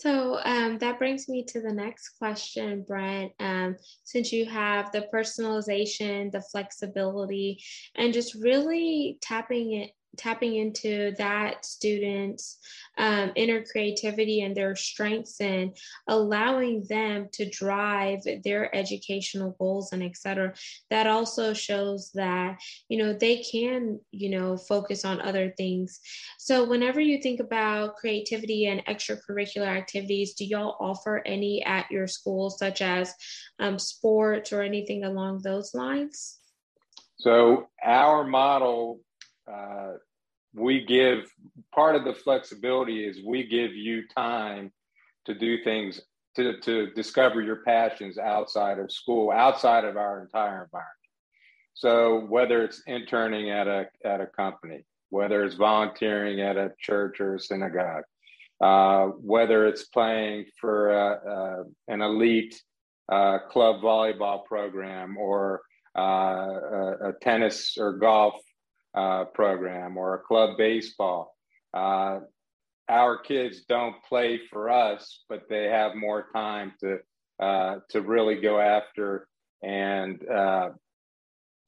So 0.00 0.40
um, 0.44 0.78
that 0.78 0.98
brings 0.98 1.28
me 1.28 1.44
to 1.48 1.60
the 1.60 1.72
next 1.72 2.10
question, 2.18 2.84
Brent. 2.88 3.32
Um, 3.38 3.76
since 4.04 4.32
you 4.32 4.46
have 4.46 4.90
the 4.92 5.06
personalization, 5.12 6.32
the 6.32 6.40
flexibility, 6.40 7.62
and 7.96 8.14
just 8.14 8.34
really 8.34 9.18
tapping 9.20 9.74
it 9.74 9.90
tapping 10.16 10.56
into 10.56 11.12
that 11.18 11.64
student's 11.64 12.58
um, 12.98 13.32
inner 13.36 13.64
creativity 13.64 14.42
and 14.42 14.56
their 14.56 14.76
strengths 14.76 15.40
and 15.40 15.76
allowing 16.08 16.84
them 16.88 17.28
to 17.32 17.48
drive 17.48 18.20
their 18.44 18.74
educational 18.74 19.56
goals 19.58 19.92
and 19.92 20.02
etc 20.02 20.52
that 20.90 21.06
also 21.06 21.54
shows 21.54 22.10
that 22.14 22.58
you 22.88 22.98
know 22.98 23.12
they 23.12 23.42
can 23.42 24.00
you 24.10 24.30
know 24.30 24.56
focus 24.56 25.04
on 25.04 25.20
other 25.20 25.52
things. 25.56 26.00
So 26.38 26.64
whenever 26.64 27.00
you 27.00 27.20
think 27.20 27.40
about 27.40 27.96
creativity 27.96 28.66
and 28.66 28.84
extracurricular 28.86 29.66
activities 29.66 30.34
do 30.34 30.44
y'all 30.44 30.76
offer 30.80 31.22
any 31.26 31.62
at 31.64 31.90
your 31.90 32.06
school 32.06 32.50
such 32.50 32.82
as 32.82 33.14
um, 33.58 33.78
sports 33.78 34.52
or 34.52 34.62
anything 34.62 35.04
along 35.04 35.42
those 35.42 35.74
lines? 35.74 36.38
So 37.18 37.68
our 37.84 38.24
model 38.24 39.00
uh, 39.50 39.92
we 40.54 40.84
give 40.84 41.30
part 41.74 41.96
of 41.96 42.04
the 42.04 42.14
flexibility 42.14 43.04
is 43.04 43.24
we 43.24 43.46
give 43.46 43.74
you 43.74 44.06
time 44.08 44.72
to 45.26 45.34
do 45.34 45.62
things 45.62 46.00
to, 46.36 46.58
to 46.60 46.90
discover 46.92 47.40
your 47.42 47.62
passions 47.64 48.18
outside 48.18 48.78
of 48.78 48.92
school, 48.92 49.30
outside 49.30 49.84
of 49.84 49.96
our 49.96 50.22
entire 50.22 50.64
environment. 50.64 50.96
So 51.74 52.26
whether 52.28 52.62
it's 52.62 52.82
interning 52.86 53.50
at 53.50 53.66
a 53.66 53.86
at 54.04 54.20
a 54.20 54.26
company, 54.26 54.84
whether 55.08 55.44
it's 55.44 55.54
volunteering 55.54 56.40
at 56.40 56.56
a 56.56 56.72
church 56.78 57.20
or 57.20 57.36
a 57.36 57.40
synagogue, 57.40 58.04
uh, 58.60 59.06
whether 59.06 59.66
it's 59.66 59.84
playing 59.86 60.46
for 60.60 60.90
a, 60.90 61.30
a, 61.30 61.64
an 61.88 62.02
elite 62.02 62.60
uh, 63.10 63.38
club 63.50 63.82
volleyball 63.82 64.44
program 64.44 65.16
or 65.16 65.62
uh, 65.98 66.00
a, 66.00 67.08
a, 67.08 67.12
tennis 67.20 67.76
or 67.78 67.94
golf 67.94 68.34
uh, 68.94 69.24
program 69.26 69.96
or 69.96 70.14
a 70.14 70.18
club 70.18 70.56
baseball. 70.56 71.36
Uh, 71.72 72.20
our 72.88 73.16
kids 73.18 73.62
don't 73.68 73.94
play 74.08 74.40
for 74.50 74.68
us, 74.68 75.20
but 75.28 75.48
they 75.48 75.64
have 75.64 75.94
more 75.94 76.26
time 76.34 76.72
to 76.80 76.98
uh, 77.40 77.76
to 77.88 78.02
really 78.02 78.40
go 78.40 78.60
after 78.60 79.28
and 79.62 80.20
uh, 80.28 80.70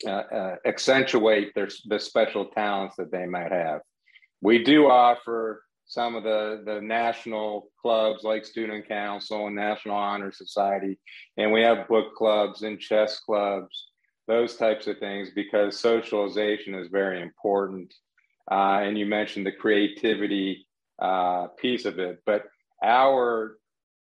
uh, 0.06 0.10
uh, 0.10 0.56
accentuate 0.66 1.54
their 1.54 1.68
the 1.86 1.98
special 1.98 2.46
talents 2.46 2.96
that 2.96 3.12
they 3.12 3.26
might 3.26 3.52
have. 3.52 3.80
We 4.40 4.64
do 4.64 4.86
offer 4.88 5.62
some 5.86 6.16
of 6.16 6.24
the 6.24 6.62
the 6.66 6.80
national 6.80 7.70
clubs 7.80 8.24
like 8.24 8.44
Student 8.44 8.88
Council 8.88 9.46
and 9.46 9.54
National 9.54 9.96
Honor 9.96 10.32
Society, 10.32 10.98
and 11.36 11.52
we 11.52 11.62
have 11.62 11.88
book 11.88 12.16
clubs 12.16 12.62
and 12.62 12.80
chess 12.80 13.20
clubs 13.20 13.91
those 14.32 14.56
types 14.56 14.86
of 14.86 14.98
things 14.98 15.28
because 15.34 15.78
socialization 15.78 16.74
is 16.74 16.88
very 16.88 17.20
important. 17.20 17.92
Uh, 18.50 18.80
and 18.82 18.98
you 18.98 19.04
mentioned 19.04 19.44
the 19.44 19.52
creativity 19.52 20.66
uh, 21.00 21.48
piece 21.58 21.84
of 21.84 21.98
it, 21.98 22.22
but 22.24 22.44
our 22.82 23.58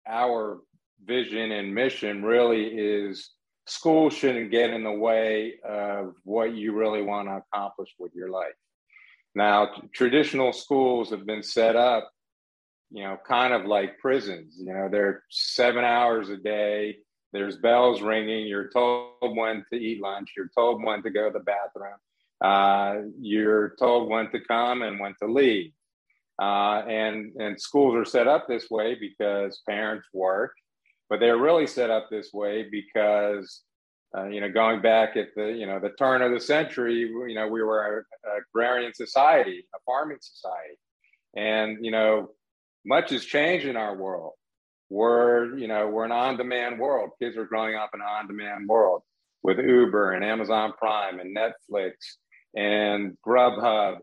our 0.08 0.62
vision 1.06 1.52
and 1.52 1.76
mission 1.76 2.24
really 2.24 2.66
is 2.68 3.32
school 3.68 4.10
shouldn't 4.10 4.52
get 4.52 4.70
in 4.70 4.84
the 4.84 4.92
way 4.92 5.56
of 5.68 6.14
what 6.24 6.54
you 6.56 6.74
really 6.74 7.02
want 7.02 7.28
to 7.28 7.42
accomplish 7.44 7.90
with 8.00 8.14
your 8.16 8.30
life. 8.30 8.58
Now, 9.36 9.58
traditional 9.94 10.54
schools 10.54 11.10
have 11.10 11.26
been 11.26 11.44
set 11.44 11.76
up, 11.76 12.12
you 12.92 13.04
know, 13.04 13.18
kind 13.28 13.54
of 13.54 13.66
like 13.66 14.00
prisons. 14.00 14.56
You 14.58 14.74
know, 14.74 14.90
they're 14.90 15.24
seven 15.30 15.84
hours 15.84 16.30
a 16.30 16.38
day 16.38 16.98
there's 17.34 17.58
bells 17.58 18.02
ringing. 18.02 18.46
You're 18.46 18.70
told 18.70 19.10
when 19.22 19.66
to 19.74 19.80
eat 19.80 20.02
lunch. 20.02 20.34
You're 20.38 20.52
told 20.56 20.84
when 20.84 21.02
to 21.04 21.10
go 21.10 21.30
to 21.30 21.38
the 21.38 21.44
bathroom. 21.44 21.98
Uh, 22.40 23.10
you're 23.20 23.76
told 23.80 24.10
when 24.10 24.30
to 24.32 24.40
come 24.40 24.84
and 24.84 25.00
when 25.00 25.16
to 25.22 25.28
leave. 25.28 25.72
Uh, 26.42 26.84
and 26.88 27.32
and 27.40 27.60
schools 27.60 27.96
are 27.96 28.06
set 28.06 28.28
up 28.28 28.48
this 28.48 28.70
way 28.70 28.96
because 28.96 29.62
parents 29.68 30.08
work, 30.14 30.54
but 31.10 31.20
they're 31.20 31.38
really 31.38 31.68
set 31.68 31.90
up 31.90 32.10
this 32.10 32.32
way 32.34 32.68
because 32.72 33.62
uh, 34.18 34.26
you 34.26 34.42
know 34.42 34.50
going 34.50 34.82
back 34.82 35.16
at 35.16 35.28
the 35.36 35.52
you 35.52 35.68
know 35.68 35.80
the 35.80 35.92
turn 35.92 36.22
of 36.22 36.32
the 36.32 36.40
century, 36.40 36.96
you 36.96 37.36
know 37.36 37.48
we 37.48 37.62
were 37.62 38.06
a, 38.26 38.40
agrarian 38.40 38.94
society, 38.94 39.64
a 39.76 39.80
farming 39.86 40.18
society, 40.22 40.78
and 41.36 41.86
you 41.86 41.92
know 41.92 42.32
much 42.84 43.12
has 43.12 43.24
changed 43.24 43.68
in 43.68 43.78
our 43.78 43.96
world 43.96 44.34
we're 44.90 45.58
you 45.58 45.68
know 45.68 45.88
we're 45.88 46.06
an 46.06 46.12
on-demand 46.12 46.80
world. 46.80 47.12
Kids 47.22 47.38
are 47.38 47.46
growing 47.46 47.76
up 47.76 47.92
in 47.94 48.02
an 48.02 48.08
on-demand 48.08 48.68
world 48.68 49.04
with 49.44 49.60
uber 49.60 50.14
and 50.14 50.26
amazon 50.26 50.74
prime 50.78 51.20
and 51.20 51.36
netflix 51.36 51.92
and 52.56 53.18
grubhub. 53.26 53.98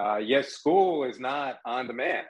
Uh, 0.00 0.16
yes 0.16 0.48
school 0.48 1.04
is 1.04 1.20
not 1.20 1.58
on 1.64 1.86
demand 1.86 2.26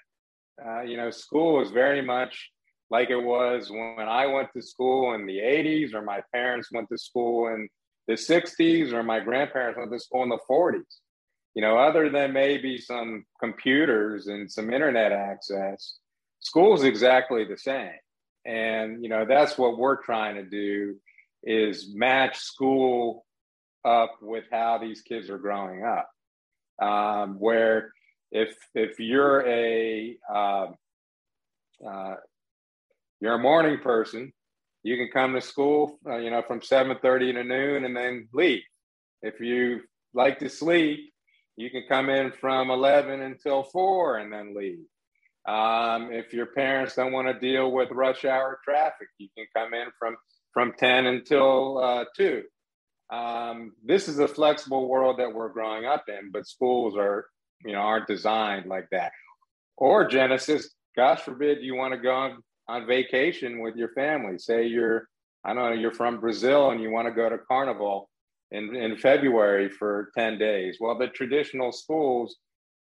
uh, 0.66 0.82
you 0.82 0.96
know 0.96 1.10
school 1.10 1.62
is 1.62 1.70
very 1.70 2.02
much 2.02 2.50
like 2.90 3.10
it 3.10 3.22
was 3.22 3.70
when 3.70 4.08
i 4.08 4.26
went 4.26 4.48
to 4.52 4.62
school 4.62 5.14
in 5.14 5.26
the 5.26 5.38
80s 5.38 5.94
or 5.94 6.02
my 6.02 6.20
parents 6.32 6.68
went 6.72 6.88
to 6.88 6.98
school 6.98 7.48
in 7.48 7.68
the 8.06 8.14
60s 8.14 8.92
or 8.92 9.02
my 9.02 9.20
grandparents 9.20 9.78
went 9.78 9.92
to 9.92 10.00
school 10.00 10.22
in 10.22 10.30
the 10.30 10.38
40s 10.50 10.96
you 11.54 11.62
know 11.62 11.76
other 11.76 12.08
than 12.08 12.32
maybe 12.32 12.78
some 12.78 13.24
computers 13.38 14.28
and 14.28 14.50
some 14.50 14.72
internet 14.72 15.12
access 15.12 15.98
school 16.40 16.74
is 16.74 16.84
exactly 16.84 17.44
the 17.44 17.58
same. 17.58 17.92
And 18.44 19.02
you 19.02 19.08
know 19.08 19.24
that's 19.26 19.58
what 19.58 19.78
we're 19.78 20.02
trying 20.02 20.36
to 20.36 20.44
do 20.44 20.96
is 21.42 21.92
match 21.94 22.38
school 22.38 23.26
up 23.84 24.16
with 24.20 24.44
how 24.50 24.78
these 24.78 25.02
kids 25.02 25.30
are 25.30 25.38
growing 25.38 25.84
up. 25.84 26.08
Um, 26.80 27.38
where 27.38 27.92
if 28.30 28.56
if 28.74 28.98
you're 29.00 29.46
a 29.46 30.16
uh, 30.32 30.66
uh, 31.86 32.14
you're 33.20 33.34
a 33.34 33.38
morning 33.38 33.78
person 33.78 34.32
you 34.84 34.96
can 34.96 35.08
come 35.12 35.34
to 35.34 35.40
school 35.40 35.98
uh, 36.06 36.16
you 36.16 36.30
know 36.30 36.42
from 36.42 36.60
7.30 36.60 37.34
to 37.34 37.44
noon 37.44 37.84
and 37.84 37.96
then 37.96 38.28
leave. 38.32 38.62
If 39.22 39.40
you 39.40 39.80
like 40.14 40.38
to 40.38 40.48
sleep 40.48 41.12
you 41.56 41.70
can 41.70 41.82
come 41.88 42.08
in 42.08 42.30
from 42.30 42.70
11 42.70 43.20
until 43.20 43.64
4 43.64 44.18
and 44.18 44.32
then 44.32 44.54
leave 44.54 44.78
um, 45.46 46.10
if 46.12 46.32
your 46.32 46.46
parents 46.46 46.94
don't 46.94 47.12
want 47.12 47.28
to 47.28 47.38
deal 47.38 47.70
with 47.70 47.90
rush 47.90 48.24
hour 48.24 48.58
traffic, 48.64 49.08
you 49.18 49.28
can 49.36 49.46
come 49.54 49.74
in 49.74 49.86
from 49.98 50.16
from 50.52 50.72
10 50.76 51.06
until 51.06 51.78
uh, 51.78 52.04
2. 52.16 52.42
Um, 53.10 53.72
this 53.84 54.08
is 54.08 54.18
a 54.18 54.28
flexible 54.28 54.88
world 54.88 55.18
that 55.18 55.32
we're 55.32 55.50
growing 55.50 55.84
up 55.84 56.04
in, 56.08 56.30
but 56.32 56.46
schools 56.46 56.96
are, 56.96 57.26
you 57.64 57.72
know, 57.72 57.78
aren't 57.78 58.06
designed 58.06 58.66
like 58.66 58.88
that. 58.90 59.12
Or 59.76 60.06
Genesis, 60.06 60.74
gosh 60.96 61.20
forbid 61.20 61.58
you 61.62 61.74
want 61.74 61.94
to 61.94 62.00
go 62.00 62.12
on, 62.12 62.42
on 62.66 62.86
vacation 62.86 63.60
with 63.60 63.76
your 63.76 63.90
family. 63.90 64.38
Say 64.38 64.66
you're, 64.66 65.08
I 65.44 65.54
don't 65.54 65.70
know, 65.70 65.80
you're 65.80 65.94
from 65.94 66.20
Brazil 66.20 66.70
and 66.70 66.82
you 66.82 66.90
want 66.90 67.06
to 67.06 67.14
go 67.14 67.28
to 67.28 67.38
Carnival 67.38 68.10
in, 68.50 68.74
in 68.74 68.96
February 68.96 69.68
for 69.70 70.10
10 70.16 70.38
days. 70.38 70.78
Well, 70.80 70.98
the 70.98 71.06
traditional 71.08 71.72
schools 71.72 72.36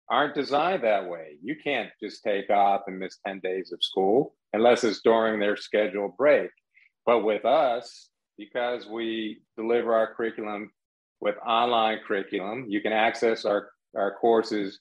aren't 0.10 0.36
designed 0.36 0.84
that 0.84 1.08
way. 1.08 1.38
You 1.42 1.56
can't 1.62 1.90
just 2.02 2.24
take 2.24 2.50
off 2.50 2.82
and 2.88 3.00
miss 3.00 3.18
10 3.26 3.40
days 3.40 3.72
of 3.72 3.84
school 3.84 4.36
unless 4.54 4.84
it's 4.84 5.02
during 5.02 5.40
their 5.40 5.58
scheduled 5.58 6.16
break. 6.18 6.50
But 7.06 7.24
with 7.24 7.46
us, 7.46 8.10
because 8.38 8.88
we 8.88 9.42
deliver 9.58 9.94
our 9.94 10.14
curriculum 10.14 10.72
with 11.20 11.36
online 11.46 12.00
curriculum, 12.08 12.66
you 12.68 12.82
can 12.82 12.94
access 12.94 13.46
our, 13.46 13.70
our 13.96 14.16
courses 14.16 14.80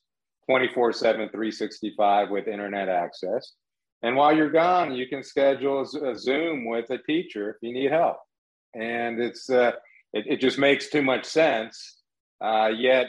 24 0.48 0.92
7, 0.92 1.28
365 1.28 2.30
with 2.30 2.46
internet 2.46 2.88
access. 2.88 3.54
And 4.02 4.14
while 4.14 4.36
you're 4.36 4.50
gone, 4.50 4.94
you 4.94 5.08
can 5.08 5.22
schedule 5.22 5.82
a 5.82 6.16
Zoom 6.16 6.66
with 6.66 6.90
a 6.90 6.98
teacher 6.98 7.50
if 7.50 7.56
you 7.62 7.72
need 7.72 7.90
help. 7.90 8.18
And 8.74 9.20
it's, 9.20 9.48
uh, 9.50 9.72
it, 10.12 10.26
it 10.26 10.40
just 10.40 10.58
makes 10.58 10.90
too 10.90 11.02
much 11.02 11.24
sense. 11.24 12.02
Uh, 12.40 12.70
yet 12.76 13.06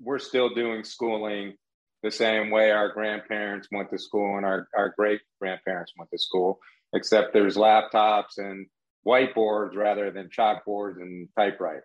we're 0.00 0.18
still 0.18 0.54
doing 0.54 0.84
schooling 0.84 1.54
the 2.02 2.10
same 2.10 2.50
way 2.50 2.70
our 2.70 2.92
grandparents 2.92 3.68
went 3.72 3.90
to 3.90 3.98
school 3.98 4.36
and 4.36 4.46
our, 4.46 4.68
our 4.76 4.94
great 4.96 5.20
grandparents 5.40 5.92
went 5.96 6.10
to 6.10 6.18
school, 6.18 6.60
except 6.94 7.32
there's 7.32 7.56
laptops 7.56 8.38
and 8.38 8.66
whiteboards 9.06 9.74
rather 9.74 10.10
than 10.10 10.28
chalkboards 10.28 11.00
and 11.00 11.28
typewriters. 11.36 11.84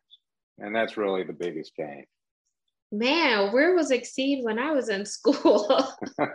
And 0.59 0.75
that's 0.75 0.97
really 0.97 1.23
the 1.23 1.33
biggest 1.33 1.73
change. 1.75 2.05
Man, 2.91 3.53
where 3.53 3.73
was 3.73 3.89
Exceed 3.89 4.43
when 4.43 4.59
I 4.59 4.71
was 4.71 4.89
in 4.89 5.05
school? 5.05 5.95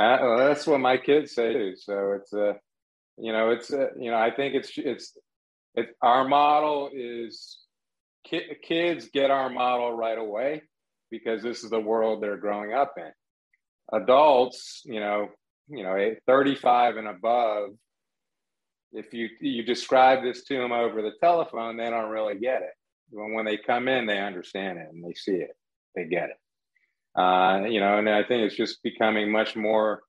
Uh, 0.00 0.38
that's 0.38 0.66
what 0.66 0.80
my 0.80 0.96
kids 0.96 1.34
say 1.34 1.52
too. 1.52 1.74
So 1.76 2.12
it's 2.12 2.32
a, 2.32 2.50
uh, 2.50 2.52
you 3.18 3.32
know, 3.32 3.50
it's 3.50 3.70
uh, 3.70 3.88
you 3.98 4.10
know, 4.10 4.16
I 4.16 4.30
think 4.30 4.54
it's 4.54 4.72
it's 4.78 5.14
it's 5.74 5.92
our 6.00 6.26
model 6.26 6.88
is 6.94 7.58
ki- 8.24 8.56
kids 8.66 9.10
get 9.12 9.30
our 9.30 9.50
model 9.50 9.92
right 9.92 10.16
away 10.16 10.62
because 11.10 11.42
this 11.42 11.64
is 11.64 11.70
the 11.70 11.80
world 11.80 12.22
they're 12.22 12.36
growing 12.36 12.72
up 12.72 12.94
in. 12.96 13.10
Adults, 13.92 14.82
you 14.84 15.00
know, 15.00 15.28
you 15.68 15.82
know, 15.82 16.14
35 16.26 16.96
and 16.96 17.08
above, 17.08 17.70
if 18.92 19.12
you 19.14 19.28
you 19.40 19.62
describe 19.62 20.22
this 20.22 20.42
to 20.44 20.58
them 20.58 20.72
over 20.72 21.02
the 21.02 21.12
telephone, 21.20 21.76
they 21.76 21.90
don't 21.90 22.10
really 22.10 22.38
get 22.38 22.62
it. 22.62 22.72
When 23.10 23.34
when 23.34 23.44
they 23.44 23.56
come 23.56 23.88
in, 23.88 24.06
they 24.06 24.18
understand 24.18 24.78
it 24.78 24.88
and 24.92 25.04
they 25.04 25.14
see 25.14 25.36
it, 25.36 25.56
they 25.94 26.04
get 26.04 26.30
it. 26.30 27.20
Uh, 27.20 27.66
you 27.68 27.80
know, 27.80 27.98
and 27.98 28.08
I 28.08 28.22
think 28.22 28.44
it's 28.44 28.56
just 28.56 28.82
becoming 28.82 29.30
much 29.30 29.56
more 29.56 30.02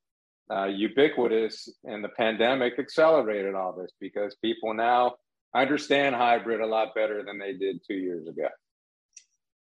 uh, 0.51 0.65
ubiquitous, 0.65 1.69
and 1.83 2.03
the 2.03 2.09
pandemic 2.09 2.77
accelerated 2.77 3.55
all 3.55 3.73
this 3.73 3.91
because 3.99 4.35
people 4.35 4.73
now 4.73 5.15
understand 5.55 6.15
hybrid 6.15 6.61
a 6.61 6.65
lot 6.65 6.95
better 6.95 7.23
than 7.23 7.37
they 7.37 7.53
did 7.53 7.81
two 7.85 7.95
years 7.95 8.27
ago. 8.27 8.47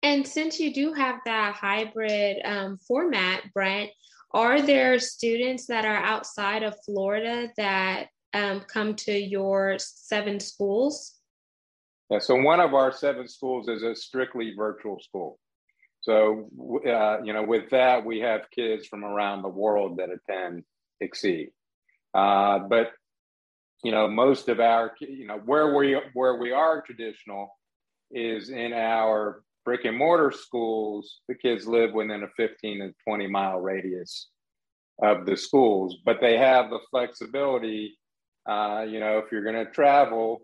And 0.03 0.27
since 0.27 0.59
you 0.59 0.73
do 0.73 0.93
have 0.93 1.19
that 1.25 1.55
hybrid 1.55 2.41
um, 2.43 2.77
format, 2.77 3.43
Brent, 3.53 3.89
are 4.31 4.61
there 4.61 4.99
students 4.99 5.65
that 5.67 5.85
are 5.85 5.95
outside 5.95 6.61
of 6.61 6.75
Florida 6.85 7.49
that 7.55 8.07
um, 8.33 8.61
come 8.61 8.95
to 8.95 9.13
your 9.13 9.77
seven 9.79 10.41
schools? 10.41 11.15
Yeah, 12.09 12.19
so 12.19 12.35
one 12.35 12.59
of 12.59 12.73
our 12.73 12.91
seven 12.91 13.29
schools 13.29 13.69
is 13.69 13.81
a 13.81 13.95
strictly 13.95 14.53
virtual 14.57 14.99
school. 14.99 15.39
So, 16.01 16.49
uh, 16.85 17.21
you 17.23 17.31
know, 17.31 17.43
with 17.43 17.69
that, 17.69 18.05
we 18.05 18.19
have 18.19 18.51
kids 18.51 18.87
from 18.87 19.05
around 19.05 19.41
the 19.41 19.49
world 19.49 19.97
that 19.97 20.09
attend 20.09 20.63
Exceed. 20.99 21.51
Uh, 22.13 22.59
but, 22.59 22.91
you 23.83 23.91
know, 23.91 24.09
most 24.09 24.49
of 24.49 24.59
our, 24.59 24.93
you 24.99 25.27
know, 25.27 25.37
where 25.45 25.73
we 25.75 25.97
where 26.13 26.35
we 26.35 26.51
are 26.51 26.81
traditional 26.81 27.57
is 28.11 28.49
in 28.49 28.73
our 28.73 29.43
brick 29.65 29.85
and 29.85 29.97
mortar 29.97 30.31
schools. 30.31 31.21
The 31.27 31.35
kids 31.35 31.67
live 31.67 31.93
within 31.93 32.23
a 32.23 32.27
15 32.37 32.81
and 32.81 32.93
20 33.07 33.27
mile 33.27 33.59
radius 33.59 34.29
of 35.01 35.25
the 35.25 35.35
schools, 35.35 35.97
but 36.05 36.19
they 36.21 36.37
have 36.37 36.69
the 36.69 36.79
flexibility 36.91 37.97
uh, 38.45 38.85
you 38.87 38.99
know, 38.99 39.19
if 39.19 39.31
you're 39.31 39.43
going 39.43 39.65
to 39.65 39.71
travel 39.71 40.41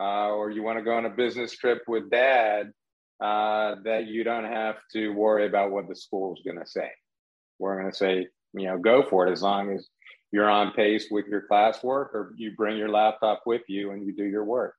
uh, 0.00 0.30
or 0.30 0.50
you 0.50 0.62
want 0.62 0.78
to 0.78 0.84
go 0.84 0.94
on 0.94 1.06
a 1.06 1.10
business 1.10 1.52
trip 1.52 1.82
with 1.86 2.10
dad, 2.10 2.72
uh, 3.20 3.76
that 3.84 4.06
you 4.06 4.24
don't 4.24 4.44
have 4.44 4.76
to 4.92 5.10
worry 5.10 5.46
about 5.46 5.70
what 5.70 5.88
the 5.88 5.94
school's 5.94 6.40
going 6.44 6.58
to 6.58 6.66
say. 6.66 6.90
We're 7.58 7.78
going 7.78 7.90
to 7.90 7.96
say, 7.96 8.26
you 8.54 8.66
know, 8.66 8.78
go 8.78 9.02
for 9.02 9.26
it 9.26 9.32
as 9.32 9.42
long 9.42 9.72
as 9.72 9.88
you're 10.32 10.50
on 10.50 10.72
pace 10.72 11.06
with 11.10 11.26
your 11.26 11.44
classwork 11.50 12.12
or 12.12 12.32
you 12.36 12.52
bring 12.56 12.76
your 12.76 12.88
laptop 12.88 13.42
with 13.46 13.62
you 13.68 13.92
and 13.92 14.04
you 14.04 14.14
do 14.14 14.24
your 14.24 14.44
work. 14.44 14.74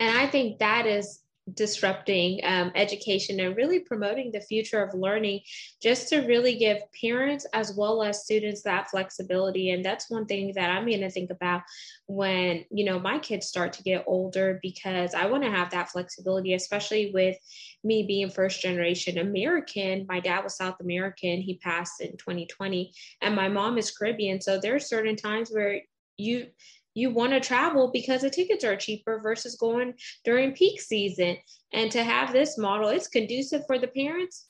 And 0.00 0.18
I 0.18 0.26
think 0.26 0.58
that 0.58 0.86
is 0.86 1.20
disrupting 1.52 2.40
um, 2.44 2.72
education 2.74 3.38
and 3.40 3.56
really 3.56 3.80
promoting 3.80 4.32
the 4.32 4.40
future 4.40 4.82
of 4.82 4.94
learning 4.94 5.40
just 5.82 6.08
to 6.08 6.20
really 6.20 6.56
give 6.56 6.78
parents 6.98 7.46
as 7.52 7.74
well 7.76 8.02
as 8.02 8.24
students 8.24 8.62
that 8.62 8.88
flexibility. 8.90 9.70
And 9.70 9.84
that's 9.84 10.10
one 10.10 10.26
thing 10.26 10.52
that 10.54 10.70
i'm 10.70 10.86
going 10.86 11.00
to 11.00 11.10
think 11.10 11.30
about 11.30 11.62
when 12.06 12.64
you 12.70 12.84
know 12.84 12.98
my 12.98 13.18
kids 13.18 13.46
start 13.46 13.72
to 13.72 13.82
get 13.82 14.04
older 14.06 14.58
because 14.62 15.14
i 15.14 15.26
want 15.26 15.42
to 15.42 15.50
have 15.50 15.70
that 15.70 15.90
flexibility 15.90 16.54
especially 16.54 17.10
with 17.12 17.36
me 17.82 18.04
being 18.06 18.30
first 18.30 18.60
generation 18.60 19.18
american. 19.18 20.06
My 20.08 20.20
dad 20.20 20.42
was 20.42 20.56
south 20.56 20.80
american 20.80 21.40
he 21.40 21.58
passed 21.58 22.00
in 22.00 22.12
2020 22.12 22.92
and 23.22 23.34
my 23.34 23.48
mom 23.48 23.78
is 23.78 23.90
caribbean. 23.90 24.40
So 24.40 24.58
there 24.58 24.74
are 24.74 24.80
certain 24.80 25.16
times 25.16 25.50
where 25.50 25.80
you 26.16 26.46
you 26.94 27.10
want 27.10 27.32
to 27.32 27.40
travel 27.40 27.90
because 27.92 28.22
the 28.22 28.30
tickets 28.30 28.64
are 28.64 28.76
cheaper 28.76 29.20
versus 29.20 29.56
going 29.56 29.94
during 30.24 30.52
peak 30.52 30.80
season. 30.80 31.36
And 31.72 31.90
to 31.92 32.02
have 32.02 32.32
this 32.32 32.56
model, 32.56 32.88
it's 32.88 33.08
conducive 33.08 33.66
for 33.66 33.78
the 33.78 33.88
parents 33.88 34.46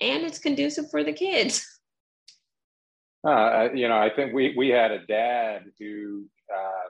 and 0.00 0.24
it's 0.24 0.38
conducive 0.38 0.90
for 0.90 1.04
the 1.04 1.12
kids. 1.12 1.66
Uh, 3.22 3.68
you 3.74 3.86
know, 3.86 3.98
I 3.98 4.08
think 4.08 4.32
we 4.32 4.54
we 4.56 4.70
had 4.70 4.92
a 4.92 5.04
dad 5.04 5.64
who 5.78 6.24
uh, 6.50 6.88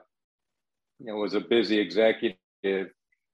you 0.97 1.07
know 1.07 1.15
was 1.15 1.33
a 1.33 1.41
busy 1.41 1.77
executive, 1.77 2.37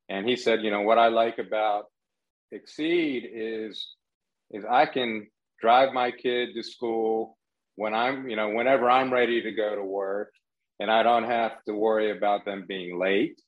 and 0.09 0.27
he 0.27 0.35
said, 0.35 0.63
you 0.63 0.71
know, 0.71 0.81
what 0.81 0.97
I 0.97 1.09
like 1.09 1.37
about 1.37 1.91
Exceed 2.51 3.29
is 3.31 3.87
is 4.49 4.63
I 4.67 4.87
can 4.87 5.27
drive 5.61 5.93
my 5.93 6.09
kid 6.09 6.55
to 6.55 6.63
school 6.63 7.37
when 7.75 7.93
I'm, 7.93 8.27
you 8.29 8.35
know, 8.35 8.49
whenever 8.49 8.89
I'm 8.89 9.13
ready 9.13 9.43
to 9.43 9.51
go 9.51 9.75
to 9.75 9.83
work 9.83 10.33
and 10.79 10.91
I 10.91 11.03
don't 11.03 11.25
have 11.25 11.63
to 11.65 11.73
worry 11.73 12.11
about 12.15 12.45
them 12.45 12.65
being 12.67 12.99
late. 12.99 13.41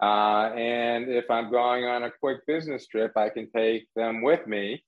Uh, 0.00 0.50
and 0.56 1.08
if 1.08 1.30
I'm 1.30 1.50
going 1.50 1.84
on 1.84 2.02
a 2.02 2.10
quick 2.10 2.46
business 2.46 2.86
trip, 2.86 3.12
I 3.16 3.28
can 3.28 3.50
take 3.50 3.86
them 3.94 4.22
with 4.22 4.46
me. 4.46 4.84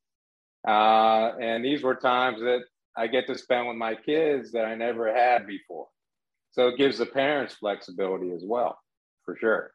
Uh, 0.66 1.32
and 1.40 1.64
these 1.64 1.82
were 1.82 1.94
times 1.94 2.40
that 2.40 2.62
I 2.96 3.06
get 3.06 3.26
to 3.28 3.38
spend 3.38 3.68
with 3.68 3.76
my 3.76 3.94
kids 3.94 4.52
that 4.52 4.64
I 4.64 4.74
never 4.74 5.14
had 5.14 5.46
before. 5.46 5.86
So 6.50 6.68
it 6.68 6.78
gives 6.78 6.98
the 6.98 7.06
parents 7.06 7.54
flexibility 7.54 8.32
as 8.32 8.42
well, 8.44 8.78
for 9.24 9.36
sure. 9.36 9.72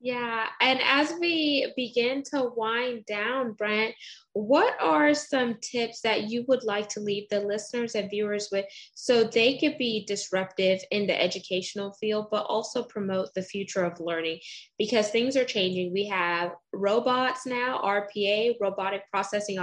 Yeah. 0.00 0.46
And 0.60 0.80
as 0.82 1.12
we 1.20 1.72
begin 1.76 2.22
to 2.32 2.50
wind 2.56 3.04
down, 3.06 3.52
Brent, 3.52 3.94
what 4.34 4.74
are 4.80 5.14
some 5.14 5.56
tips 5.60 6.00
that 6.02 6.30
you 6.30 6.44
would 6.48 6.64
like 6.64 6.88
to 6.90 7.00
leave 7.00 7.28
the 7.28 7.40
listeners 7.40 7.94
and 7.94 8.10
viewers 8.10 8.48
with 8.50 8.64
so 8.94 9.24
they 9.24 9.58
could 9.58 9.76
be 9.78 10.04
disruptive 10.06 10.80
in 10.90 11.06
the 11.06 11.20
educational 11.20 11.92
field, 11.94 12.28
but 12.30 12.46
also 12.46 12.82
promote 12.82 13.34
the 13.34 13.42
future 13.42 13.84
of 13.84 14.00
learning? 14.00 14.40
Because 14.78 15.10
things 15.10 15.36
are 15.36 15.44
changing. 15.44 15.92
We 15.92 16.06
have 16.08 16.52
robots 16.72 17.46
now, 17.46 17.80
RPA, 17.84 18.54
robotic 18.60 19.02
processing 19.10 19.58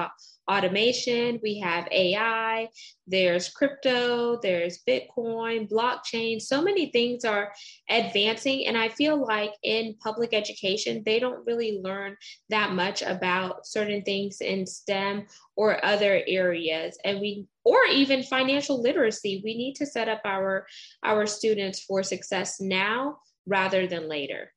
automation, 0.49 1.39
we 1.43 1.59
have 1.59 1.87
AI, 1.91 2.67
there's 3.07 3.49
crypto, 3.49 4.39
there's 4.41 4.79
Bitcoin, 4.87 5.69
blockchain. 5.69 6.41
So 6.41 6.61
many 6.61 6.91
things 6.91 7.23
are 7.23 7.51
advancing. 7.89 8.65
And 8.65 8.77
I 8.77 8.89
feel 8.89 9.23
like 9.23 9.51
in 9.63 9.95
public 10.03 10.33
education, 10.33 11.03
they 11.05 11.19
don't 11.19 11.45
really 11.45 11.79
learn 11.83 12.17
that 12.49 12.73
much 12.73 13.01
about 13.01 13.67
certain 13.67 14.01
things 14.01 14.41
in 14.41 14.58
STEM 14.65 15.25
or 15.55 15.83
other 15.83 16.21
areas. 16.27 16.97
And 17.03 17.19
we 17.19 17.47
or 17.63 17.85
even 17.85 18.23
financial 18.23 18.81
literacy. 18.81 19.41
We 19.43 19.55
need 19.55 19.75
to 19.75 19.85
set 19.85 20.09
up 20.09 20.21
our 20.25 20.65
our 21.03 21.25
students 21.25 21.81
for 21.81 22.03
success 22.03 22.59
now 22.59 23.19
rather 23.45 23.87
than 23.87 24.09
later. 24.09 24.53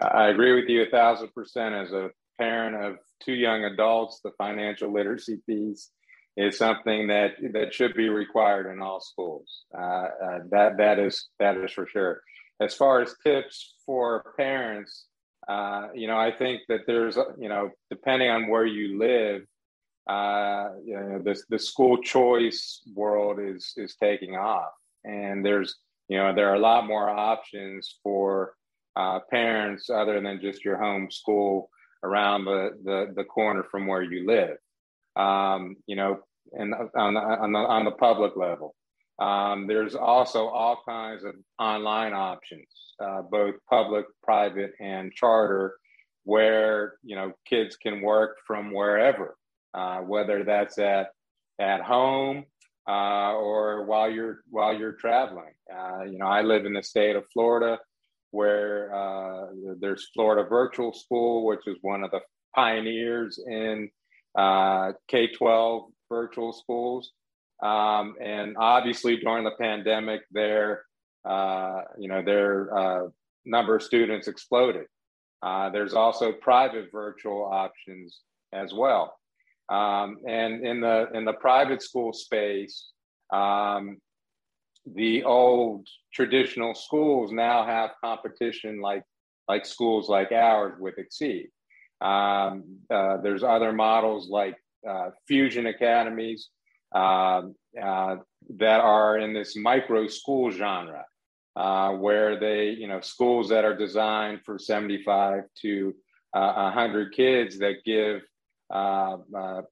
I 0.00 0.28
agree 0.28 0.54
with 0.54 0.68
you 0.68 0.82
a 0.82 0.90
thousand 0.90 1.34
percent 1.34 1.74
as 1.74 1.92
a 1.92 2.10
parent 2.38 2.82
of 2.82 2.96
two 3.24 3.34
young 3.34 3.64
adults, 3.64 4.20
the 4.22 4.32
financial 4.38 4.92
literacy 4.92 5.40
piece 5.46 5.90
is 6.36 6.56
something 6.56 7.08
that 7.08 7.32
that 7.52 7.74
should 7.74 7.94
be 7.94 8.08
required 8.08 8.72
in 8.72 8.80
all 8.80 9.00
schools. 9.00 9.64
Uh, 9.76 10.08
uh, 10.24 10.38
that 10.50 10.76
that 10.78 10.98
is 10.98 11.28
that 11.38 11.56
is 11.56 11.72
for 11.72 11.86
sure. 11.86 12.20
As 12.60 12.74
far 12.74 13.02
as 13.02 13.14
tips 13.24 13.74
for 13.84 14.34
parents, 14.36 15.06
uh, 15.48 15.88
you 15.94 16.06
know, 16.06 16.16
I 16.16 16.30
think 16.30 16.62
that 16.68 16.80
there's 16.86 17.16
you 17.38 17.48
know, 17.48 17.70
depending 17.90 18.30
on 18.30 18.48
where 18.48 18.66
you 18.66 18.98
live, 18.98 19.42
uh, 20.06 20.70
you 20.84 20.94
know, 20.94 21.22
the 21.22 21.40
the 21.48 21.58
school 21.58 21.98
choice 22.02 22.82
world 22.94 23.38
is 23.40 23.72
is 23.76 23.96
taking 23.96 24.36
off, 24.36 24.72
and 25.04 25.44
there's 25.44 25.76
you 26.08 26.16
know 26.16 26.34
there 26.34 26.50
are 26.50 26.54
a 26.54 26.60
lot 26.60 26.86
more 26.86 27.08
options 27.08 27.98
for 28.02 28.54
uh, 28.96 29.20
parents 29.30 29.90
other 29.90 30.20
than 30.20 30.40
just 30.40 30.64
your 30.64 30.76
home 30.76 31.10
school 31.10 31.70
around 32.02 32.44
the, 32.44 32.70
the, 32.84 33.12
the 33.16 33.24
corner 33.24 33.64
from 33.70 33.86
where 33.86 34.02
you 34.02 34.26
live, 34.26 34.56
um, 35.16 35.76
you 35.86 35.96
know, 35.96 36.20
and 36.52 36.74
on 36.74 37.14
the, 37.14 37.20
on 37.20 37.52
the, 37.52 37.58
on 37.58 37.84
the 37.84 37.92
public 37.92 38.36
level. 38.36 38.74
Um, 39.18 39.66
there's 39.66 39.94
also 39.94 40.48
all 40.48 40.82
kinds 40.86 41.24
of 41.24 41.34
online 41.58 42.12
options, 42.12 42.66
uh, 43.00 43.22
both 43.22 43.54
public, 43.68 44.06
private, 44.22 44.72
and 44.80 45.12
charter, 45.12 45.74
where 46.24 46.94
you 47.02 47.16
know 47.16 47.32
kids 47.48 47.76
can 47.76 48.00
work 48.00 48.38
from 48.46 48.72
wherever, 48.72 49.36
uh, 49.74 49.98
whether 49.98 50.44
that's 50.44 50.78
at 50.78 51.08
at 51.60 51.82
home 51.82 52.44
uh, 52.88 53.34
or 53.34 53.84
while 53.84 54.10
you're 54.10 54.42
while 54.48 54.76
you're 54.76 54.92
traveling. 54.94 55.52
Uh, 55.72 56.04
you 56.04 56.18
know, 56.18 56.26
I 56.26 56.42
live 56.42 56.66
in 56.66 56.72
the 56.72 56.82
state 56.82 57.16
of 57.16 57.24
Florida 57.32 57.78
where 58.32 58.92
uh, 58.94 59.46
there's 59.78 60.08
Florida 60.14 60.48
Virtual 60.48 60.92
School, 60.92 61.46
which 61.46 61.60
is 61.66 61.76
one 61.82 62.02
of 62.02 62.10
the 62.10 62.20
pioneers 62.54 63.38
in 63.46 63.88
uh, 64.36 64.92
K 65.08 65.28
12 65.28 65.84
virtual 66.08 66.52
schools. 66.52 67.12
Um, 67.62 68.16
and 68.20 68.56
obviously, 68.58 69.16
during 69.16 69.44
the 69.44 69.52
pandemic, 69.52 70.22
their 70.30 70.84
uh, 71.24 71.82
you 71.98 72.08
know 72.08 72.22
their 72.22 72.76
uh, 72.76 73.08
number 73.44 73.76
of 73.76 73.82
students 73.82 74.28
exploded. 74.28 74.86
Uh, 75.42 75.70
there's 75.70 75.94
also 75.94 76.32
private 76.32 76.90
virtual 76.92 77.44
options 77.44 78.20
as 78.52 78.72
well. 78.72 79.16
Um, 79.68 80.18
and 80.26 80.66
in 80.66 80.80
the 80.80 81.08
in 81.14 81.24
the 81.24 81.32
private 81.34 81.82
school 81.82 82.12
space, 82.12 82.90
um, 83.32 83.98
the 84.94 85.22
old 85.24 85.86
traditional 86.12 86.74
schools 86.74 87.32
now 87.32 87.64
have 87.64 87.90
competition 88.02 88.80
like 88.80 89.04
like 89.48 89.64
schools 89.64 90.08
like 90.08 90.32
ours 90.32 90.74
with 90.78 90.98
Exceed. 90.98 91.48
Um, 92.00 92.78
uh, 92.90 93.18
there's 93.18 93.44
other 93.44 93.72
models 93.72 94.28
like 94.28 94.56
uh, 94.88 95.10
fusion 95.28 95.66
academies 95.66 96.48
uh, 96.94 97.42
uh 97.80 98.16
that 98.56 98.80
are 98.80 99.18
in 99.18 99.32
this 99.32 99.56
micro 99.56 100.06
school 100.08 100.50
genre, 100.50 101.04
uh, 101.56 101.90
where 101.92 102.38
they, 102.38 102.70
you 102.70 102.88
know, 102.88 103.00
schools 103.00 103.48
that 103.48 103.64
are 103.64 103.76
designed 103.76 104.40
for 104.44 104.58
75 104.58 105.44
to 105.62 105.94
100 106.32 107.06
uh, 107.06 107.10
kids 107.14 107.58
that 107.58 107.84
give 107.84 108.22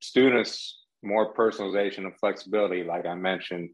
students 0.01 0.85
more 1.03 1.35
personalization 1.35 2.05
and 2.05 2.17
flexibility, 2.19 2.85
like 2.85 3.07
I 3.07 3.15
mentioned 3.15 3.71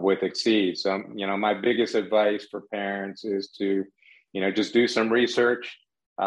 with 0.00 0.22
Exceed. 0.22 0.78
So, 0.78 1.02
you 1.14 1.26
know, 1.26 1.36
my 1.36 1.54
biggest 1.54 1.94
advice 1.94 2.46
for 2.50 2.62
parents 2.72 3.24
is 3.24 3.50
to, 3.58 3.84
you 4.32 4.40
know, 4.40 4.50
just 4.50 4.72
do 4.72 4.88
some 4.88 5.10
research 5.10 5.76
uh, 6.20 6.22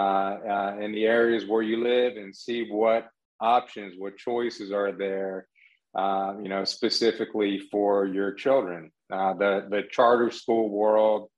uh, 0.50 0.78
in 0.82 0.92
the 0.92 1.06
areas 1.06 1.46
where 1.46 1.62
you 1.62 1.82
live 1.82 2.18
and 2.18 2.36
see 2.36 2.68
what 2.70 3.08
options, 3.40 3.96
what 3.98 4.18
choices 4.18 4.72
are 4.74 4.92
there, 4.92 5.48
uh, 5.96 6.34
you 6.42 6.50
know, 6.50 6.64
specifically 6.64 7.60
for 7.72 8.06
your 8.06 8.34
children. 8.34 8.92
Uh, 9.12 9.34
the 9.34 9.68
the 9.70 9.84
charter 9.90 10.32
school 10.32 10.70
world, 10.70 11.30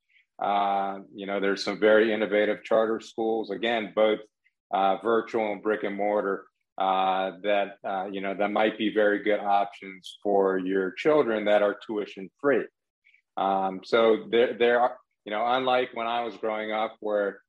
uh, 0.42 0.98
you 1.14 1.26
know, 1.26 1.40
there's 1.40 1.64
some 1.64 1.78
very 1.78 2.12
innovative 2.12 2.62
charter 2.64 3.00
schools. 3.00 3.50
Again, 3.50 3.92
both 3.94 4.20
uh, 4.72 4.96
virtual 5.02 5.52
and 5.52 5.62
brick 5.62 5.82
and 5.84 5.96
mortar. 5.96 6.46
that 6.78 7.76
you 8.12 8.20
know 8.20 8.34
that 8.34 8.50
might 8.50 8.78
be 8.78 8.92
very 8.92 9.22
good 9.22 9.40
options 9.40 10.18
for 10.22 10.58
your 10.58 10.92
children 10.92 11.44
that 11.44 11.62
are 11.62 11.76
tuition 11.86 12.30
free. 12.40 12.64
Um, 13.36 13.80
so 13.84 14.26
there, 14.30 14.56
there 14.58 14.80
are 14.80 14.96
you 15.24 15.32
know, 15.32 15.44
unlike 15.46 15.90
when 15.94 16.06
I 16.06 16.24
was 16.24 16.36
growing 16.36 16.72
up, 16.72 16.96
where 17.00 17.40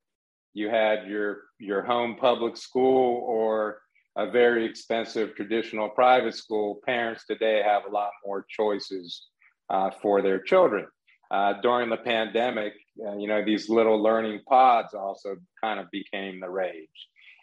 you 0.54 0.70
had 0.70 1.08
your 1.08 1.44
your 1.60 1.82
home 1.82 2.18
public 2.20 2.58
school 2.58 3.24
or 3.26 3.80
a 4.18 4.30
very 4.30 4.66
expensive 4.66 5.36
traditional 5.36 5.90
private 5.90 6.36
school, 6.36 6.80
parents 6.86 7.26
today 7.26 7.62
have 7.64 7.84
a 7.86 7.92
lot 7.92 8.12
more 8.26 8.46
choices 8.50 9.28
uh, 9.70 9.90
for 10.02 10.22
their 10.22 10.40
children. 10.42 10.86
Uh, 11.32 11.54
during 11.62 11.90
the 11.90 11.98
pandemic, 11.98 12.74
uh, 13.08 13.16
you 13.16 13.28
know, 13.28 13.44
these 13.44 13.70
little 13.70 14.02
learning 14.02 14.42
pods 14.50 14.94
also 14.94 15.38
kind 15.64 15.80
of 15.80 15.90
became 15.92 16.42
the 16.42 16.50
rage. 16.50 16.90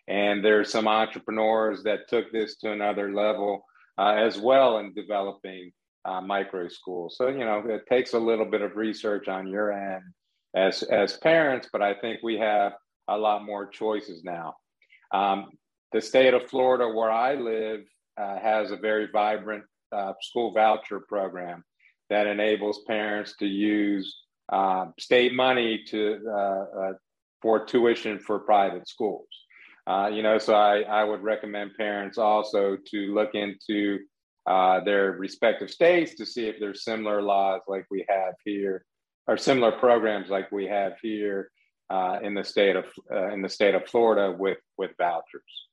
And 0.09 0.45
there's 0.45 0.71
some 0.71 0.87
entrepreneurs 0.87 1.83
that 1.85 2.09
took 2.09 2.31
this 2.31 2.57
to 2.59 2.73
another 2.73 3.15
level 3.15 3.65
uh, 3.97 4.15
as 4.19 4.39
well 4.39 4.79
in 4.79 4.93
developing 4.95 5.73
uh, 6.05 6.21
micro 6.21 6.69
schools. 6.69 7.17
So, 7.17 7.29
you 7.29 7.41
know, 7.41 7.63
it 7.67 7.87
takes 7.89 8.13
a 8.13 8.19
little 8.19 8.47
bit 8.47 8.61
of 8.61 8.77
research 8.77 9.29
on 9.29 9.49
your 9.49 9.73
end 9.73 10.03
as, 10.55 10.83
as 10.83 11.17
parents, 11.17 11.69
but 11.73 11.83
I 11.83 11.95
think 11.95 12.21
we 12.23 12.39
have 12.39 12.73
a 13.09 13.17
lot 13.17 13.45
more 13.45 13.67
choices 13.67 14.23
now. 14.23 14.55
Um, 15.13 15.49
the 15.92 16.01
state 16.01 16.35
of 16.35 16.48
Florida, 16.48 16.88
where 16.88 17.11
I 17.11 17.35
live, 17.35 17.81
uh, 18.16 18.38
has 18.38 18.70
a 18.70 18.77
very 18.77 19.09
vibrant 19.12 19.64
uh, 19.92 20.12
school 20.20 20.53
voucher 20.53 21.01
program 21.01 21.64
that 22.11 22.27
enables 22.27 22.81
parents 22.87 23.35
to 23.38 23.46
use 23.46 24.14
uh, 24.51 24.87
state 24.98 25.35
money 25.35 25.85
to 25.87 26.20
uh, 26.27 26.64
uh, 26.81 26.92
for 27.42 27.64
tuition 27.64 28.18
for 28.18 28.38
private 28.40 28.88
schools. 28.88 29.29
Uh, 29.87 30.11
you 30.12 30.22
know, 30.22 30.38
so 30.38 30.55
I, 30.55 30.81
I 30.81 31.05
would 31.05 31.22
recommend 31.22 31.72
parents 31.77 32.18
also 32.18 32.77
to 32.90 33.14
look 33.14 33.35
into 33.35 34.01
their 34.46 35.12
respective 35.12 35.70
states 35.70 36.14
to 36.14 36.27
see 36.27 36.46
if 36.46 36.57
there's 36.59 36.85
similar 36.85 37.22
laws 37.22 37.61
like 37.68 37.87
we 37.90 38.05
have 38.09 38.35
here, 38.44 38.85
or 39.27 39.37
similar 39.37 39.72
programs 39.72 40.29
like 40.31 40.51
we 40.51 40.66
have 40.66 40.94
here 41.03 41.51
in 42.22 42.35
the 42.35 42.44
state 42.44 42.77
of 42.77 42.87
in 43.33 43.42
the 43.42 43.48
state 43.48 43.74
of 43.74 43.87
Florida 43.87 44.35
with 44.37 44.59
with 44.77 44.90
vouchers. 44.98 45.68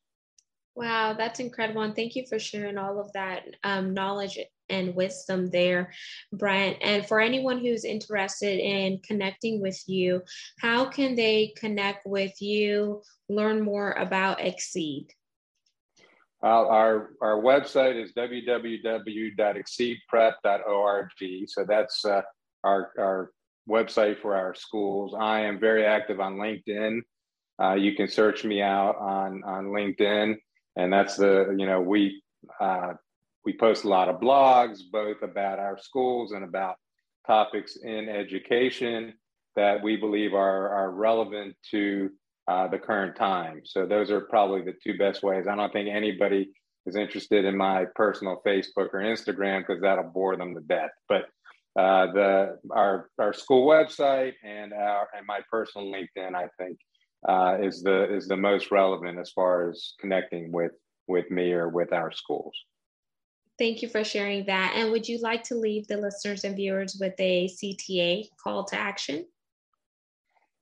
Wow, 0.76 1.14
that's 1.14 1.40
incredible, 1.40 1.84
and 1.84 1.96
thank 1.96 2.16
you 2.16 2.26
for 2.28 2.38
sharing 2.38 2.78
all 2.78 3.00
of 3.00 3.14
that 3.14 3.44
um, 3.64 3.94
knowledge 3.94 4.38
and 4.70 4.94
wisdom 4.94 5.50
there, 5.50 5.94
Brent. 6.34 6.78
And 6.82 7.06
for 7.06 7.22
anyone 7.22 7.60
who's 7.60 7.86
interested 7.86 8.60
in 8.60 9.00
connecting 9.00 9.62
with 9.62 9.82
you, 9.88 10.22
how 10.60 10.84
can 10.86 11.16
they 11.16 11.54
connect 11.56 12.06
with 12.06 12.42
you, 12.42 13.02
learn 13.30 13.62
more 13.62 13.94
about 13.94 14.42
Exceed? 14.42 15.08
Uh, 16.44 16.68
our 16.68 17.12
our 17.22 17.42
website 17.42 17.96
is 17.96 18.12
www.exceedprep.org. 18.14 21.10
So 21.48 21.66
that's 21.68 22.06
uh, 22.06 22.22
our 22.64 22.92
our 23.00 23.32
website 23.68 24.22
for 24.22 24.36
our 24.36 24.54
schools. 24.54 25.16
I 25.18 25.40
am 25.42 25.60
very 25.60 25.84
active 25.86 26.20
on 26.20 26.36
LinkedIn. 26.36 27.02
Uh, 27.60 27.74
you 27.76 27.96
can 27.96 28.08
search 28.08 28.44
me 28.44 28.62
out 28.62 28.96
on 28.98 29.44
on 29.44 29.66
LinkedIn, 29.68 30.36
and 30.76 30.92
that's 30.92 31.16
the 31.16 31.56
you 31.58 31.66
know 31.66 31.82
we 31.82 32.22
uh, 32.60 32.94
we 33.46 33.54
post 33.54 33.84
a 33.84 33.90
lot 33.90 34.10
of 34.10 34.20
blogs 34.20 34.80
both 34.92 35.22
about 35.22 35.60
our 35.60 35.78
schools 35.78 36.32
and 36.32 36.44
about 36.44 36.76
topics 37.28 37.78
in 37.78 38.10
education 38.10 39.14
that 39.56 39.82
we 39.82 39.96
believe 39.96 40.34
are 40.34 40.70
are 40.70 40.92
relevant 40.92 41.56
to 41.72 42.10
uh, 42.48 42.68
the 42.68 42.78
current 42.78 43.16
time. 43.16 43.62
So 43.64 43.86
those 43.86 44.12
are 44.12 44.22
probably 44.22 44.62
the 44.62 44.76
two 44.84 44.98
best 44.98 45.24
ways. 45.24 45.46
I 45.48 45.56
don't 45.56 45.74
think 45.74 45.90
anybody 45.90 46.52
is 46.86 46.96
interested 46.96 47.46
in 47.46 47.58
my 47.58 47.86
personal 47.96 48.42
Facebook 48.46 48.90
or 48.94 49.00
Instagram 49.00 49.66
because 49.66 49.82
that'll 49.82 50.12
bore 50.12 50.38
them 50.38 50.54
to 50.54 50.62
death. 50.62 50.92
But 51.10 51.24
uh, 51.78 52.12
the 52.14 52.60
our 52.72 53.10
our 53.20 53.34
school 53.34 53.68
website 53.68 54.34
and 54.44 54.74
our 54.74 55.08
and 55.16 55.26
my 55.26 55.42
personal 55.50 55.92
LinkedIn, 55.92 56.36
I 56.36 56.48
think, 56.58 56.78
uh, 57.28 57.58
is 57.62 57.82
the 57.82 58.14
is 58.14 58.28
the 58.28 58.38
most 58.38 58.72
relevant 58.72 59.20
as 59.20 59.32
far 59.32 59.70
as 59.70 59.94
connecting 60.00 60.52
with 60.52 60.72
with 61.08 61.30
me 61.32 61.52
or 61.52 61.70
with 61.70 61.94
our 61.94 62.12
schools. 62.12 62.56
Thank 63.58 63.82
you 63.82 63.88
for 63.88 64.04
sharing 64.04 64.46
that. 64.48 64.74
And 64.76 64.92
would 64.92 65.08
you 65.08 65.20
like 65.22 65.44
to 65.44 65.56
leave 65.56 65.88
the 65.88 65.98
listeners 65.98 66.44
and 66.44 66.56
viewers 66.56 66.98
with 67.00 67.14
a 67.20 67.48
CTA 67.48 68.28
call 68.44 68.66
to 68.66 68.76
action? 68.76 69.26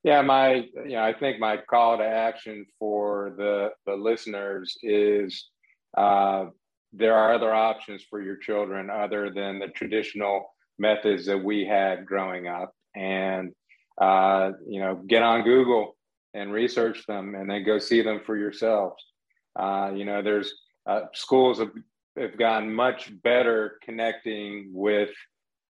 Yeah, 0.04 0.22
my 0.22 0.68
you 0.86 0.94
know, 0.94 1.04
I 1.04 1.14
think 1.14 1.40
my 1.40 1.58
call 1.58 1.98
to 1.98 2.04
action 2.04 2.66
for 2.78 3.34
the 3.38 3.70
the 3.86 3.96
listeners 3.96 4.78
is 4.84 5.50
uh, 5.98 6.46
there 6.94 7.16
are 7.16 7.34
other 7.34 7.54
options 7.54 8.04
for 8.10 8.22
your 8.22 8.38
children 8.38 8.90
other 8.90 9.32
than 9.34 9.60
the 9.60 9.68
traditional 9.70 10.54
methods 10.78 11.26
that 11.26 11.38
we 11.38 11.66
had 11.66 12.06
growing 12.06 12.48
up 12.48 12.74
and 12.96 13.52
uh, 14.00 14.52
you 14.68 14.80
know 14.80 14.96
get 15.08 15.24
on 15.24 15.44
google 15.44 15.96
and 16.34 16.52
research 16.52 17.06
them 17.06 17.36
and 17.36 17.50
then 17.50 17.64
go 17.64 17.80
see 17.80 18.02
them 18.02 18.22
for 18.26 18.38
yourselves 18.38 19.04
uh, 19.60 19.92
you 19.96 20.06
know 20.06 20.22
there's 20.22 20.54
uh, 20.86 21.02
schools 21.14 21.60
have, 21.60 21.72
have 22.18 22.38
gotten 22.38 22.74
much 22.74 23.12
better 23.22 23.78
connecting 23.84 24.70
with 24.74 25.12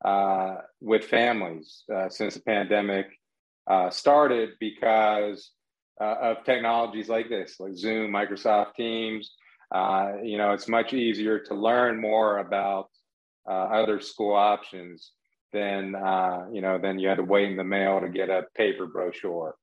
uh, 0.05 0.55
with 0.79 1.05
families 1.05 1.83
uh, 1.93 2.09
since 2.09 2.35
the 2.35 2.41
pandemic 2.41 3.07
uh, 3.67 3.89
started 3.89 4.51
because 4.59 5.51
of 5.99 6.43
technologies 6.45 7.09
like 7.09 7.29
this 7.29 7.59
like 7.59 7.75
zoom 7.75 8.11
microsoft 8.11 8.73
teams 8.75 9.35
you 10.23 10.37
know 10.37 10.51
it's 10.51 10.67
much 10.67 10.93
easier 10.93 11.37
to 11.37 11.53
learn 11.53 12.01
more 12.01 12.39
about 12.39 12.87
uh, 13.47 13.53
other 13.53 13.99
school 13.99 14.35
options 14.35 15.11
than 15.53 15.95
uh, 15.95 16.45
you 16.51 16.61
know 16.61 16.77
than 16.77 16.99
you 16.99 17.07
had 17.07 17.17
to 17.17 17.23
wait 17.23 17.49
in 17.49 17.57
the 17.57 17.63
mail 17.63 17.99
to 17.99 18.09
get 18.09 18.29
a 18.29 18.45
paper 18.55 18.85
brochure. 18.85 19.55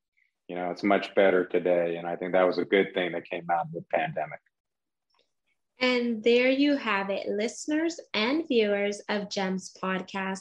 You 0.48 0.56
know, 0.56 0.70
it's 0.70 0.82
much 0.82 1.14
better 1.14 1.44
today, 1.44 1.96
and 1.96 2.06
I 2.06 2.16
think 2.16 2.32
that 2.32 2.46
was 2.46 2.58
a 2.58 2.64
good 2.64 2.94
thing 2.94 3.12
that 3.12 3.28
came 3.28 3.46
out 3.50 3.66
of 3.66 3.72
the 3.72 3.84
pandemic. 3.92 4.40
And 5.80 6.24
there 6.24 6.50
you 6.50 6.76
have 6.76 7.10
it, 7.10 7.28
listeners 7.28 8.00
and 8.14 8.48
viewers 8.48 9.00
of 9.08 9.30
GEMS 9.30 9.76
podcast. 9.80 10.40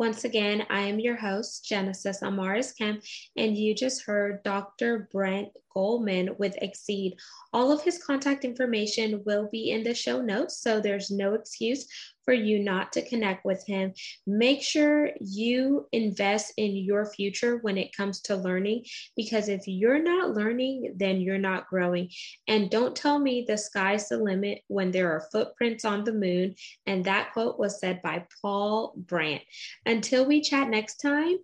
Once 0.00 0.24
again, 0.24 0.66
I 0.70 0.80
am 0.80 0.98
your 0.98 1.14
host, 1.16 1.64
Genesis 1.64 2.20
Amaris 2.20 2.76
Kemp, 2.76 3.02
and 3.36 3.56
you 3.56 3.76
just 3.76 4.02
heard 4.02 4.42
Dr. 4.42 5.08
Brent 5.12 5.50
Goldman 5.72 6.30
with 6.36 6.56
Exceed. 6.60 7.16
All 7.52 7.70
of 7.70 7.82
his 7.82 8.02
contact 8.02 8.44
information 8.44 9.22
will 9.24 9.48
be 9.52 9.70
in 9.70 9.84
the 9.84 9.94
show 9.94 10.20
notes, 10.20 10.60
so 10.60 10.80
there's 10.80 11.12
no 11.12 11.34
excuse 11.34 11.86
for 12.24 12.32
you 12.32 12.58
not 12.58 12.92
to 12.92 13.08
connect 13.08 13.44
with 13.44 13.66
him. 13.66 13.92
Make 14.26 14.62
sure 14.62 15.10
you 15.20 15.86
invest 15.92 16.52
in 16.56 16.76
your 16.76 17.06
future 17.06 17.58
when 17.58 17.78
it 17.78 17.96
comes 17.96 18.20
to 18.22 18.36
learning, 18.36 18.84
because 19.16 19.48
if 19.48 19.66
you're 19.66 20.02
not 20.02 20.34
learning, 20.34 20.94
then 20.96 21.20
you're 21.20 21.38
not 21.38 21.68
growing. 21.68 22.10
And 22.48 22.70
don't 22.70 22.96
tell 22.96 23.18
me 23.18 23.44
the 23.46 23.58
sky's 23.58 24.08
the 24.08 24.18
limit 24.18 24.62
when 24.68 24.90
there 24.90 25.10
are 25.12 25.28
footprints 25.32 25.84
on 25.84 26.04
the 26.04 26.12
moon. 26.12 26.54
And 26.86 27.04
that 27.04 27.32
quote 27.32 27.58
was 27.58 27.80
said 27.80 28.02
by 28.02 28.26
Paul 28.40 28.94
Brandt. 28.96 29.42
Until 29.86 30.26
we 30.26 30.40
chat 30.40 30.68
next 30.68 30.96
time, 30.96 31.36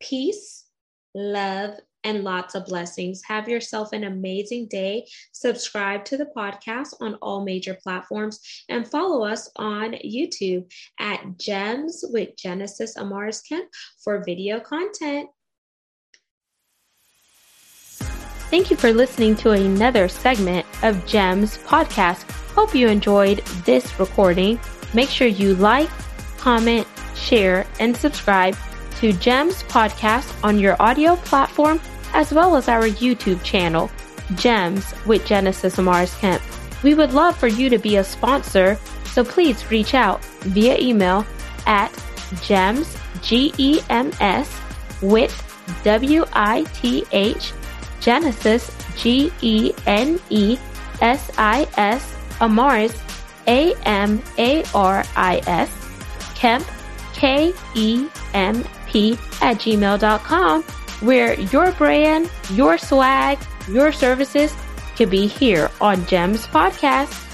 peace, 0.00 0.64
love, 1.14 1.78
and 2.04 2.22
lots 2.22 2.54
of 2.54 2.66
blessings. 2.66 3.22
Have 3.26 3.48
yourself 3.48 3.92
an 3.92 4.04
amazing 4.04 4.68
day. 4.68 5.06
Subscribe 5.32 6.04
to 6.06 6.16
the 6.16 6.26
podcast 6.36 6.94
on 7.00 7.14
all 7.16 7.44
major 7.44 7.76
platforms 7.82 8.40
and 8.68 8.86
follow 8.86 9.24
us 9.24 9.50
on 9.56 9.92
YouTube 9.92 10.70
at 11.00 11.38
Gems 11.38 12.04
with 12.08 12.36
Genesis 12.36 12.96
Amaris 12.96 13.42
Kemp 13.48 13.68
for 14.02 14.22
video 14.24 14.60
content. 14.60 15.28
Thank 18.50 18.70
you 18.70 18.76
for 18.76 18.92
listening 18.92 19.34
to 19.36 19.50
another 19.50 20.06
segment 20.06 20.64
of 20.82 21.04
Gems 21.06 21.58
podcast. 21.58 22.30
Hope 22.52 22.74
you 22.74 22.86
enjoyed 22.86 23.38
this 23.64 23.98
recording. 23.98 24.60
Make 24.92 25.08
sure 25.08 25.26
you 25.26 25.56
like, 25.56 25.90
comment, 26.38 26.86
share, 27.16 27.66
and 27.80 27.96
subscribe 27.96 28.56
to 29.00 29.12
Gems 29.14 29.64
podcast 29.64 30.32
on 30.44 30.60
your 30.60 30.80
audio 30.80 31.16
platform 31.16 31.80
as 32.14 32.32
well 32.32 32.56
as 32.56 32.68
our 32.68 32.84
YouTube 32.84 33.42
channel, 33.42 33.90
Gems 34.36 34.94
with 35.04 35.26
Genesis 35.26 35.76
Amaris 35.76 36.18
Kemp. 36.18 36.40
We 36.82 36.94
would 36.94 37.12
love 37.12 37.36
for 37.36 37.48
you 37.48 37.68
to 37.68 37.76
be 37.78 37.96
a 37.96 38.04
sponsor, 38.04 38.78
so 39.06 39.22
please 39.24 39.70
reach 39.70 39.92
out 39.94 40.24
via 40.40 40.78
email 40.78 41.26
at 41.66 41.92
gems, 42.42 42.96
G-E-M-S, 43.22 44.60
with 45.02 45.40
W-I-T-H, 45.82 47.52
Genesis, 48.00 48.70
G-E-N-E-S-I-S, 48.96 49.74
Amaris, 52.38 52.94
A-M-A-R-I-S, 53.46 54.60
Kemp, 56.34 56.66
K-E-M-P 57.14 59.18
at 59.40 59.56
gmail.com 59.56 60.64
where 61.04 61.38
your 61.40 61.72
brand, 61.72 62.30
your 62.50 62.78
swag, 62.78 63.38
your 63.68 63.92
services 63.92 64.54
could 64.96 65.10
be 65.10 65.26
here 65.26 65.70
on 65.80 66.04
GEMS 66.06 66.46
Podcast. 66.46 67.33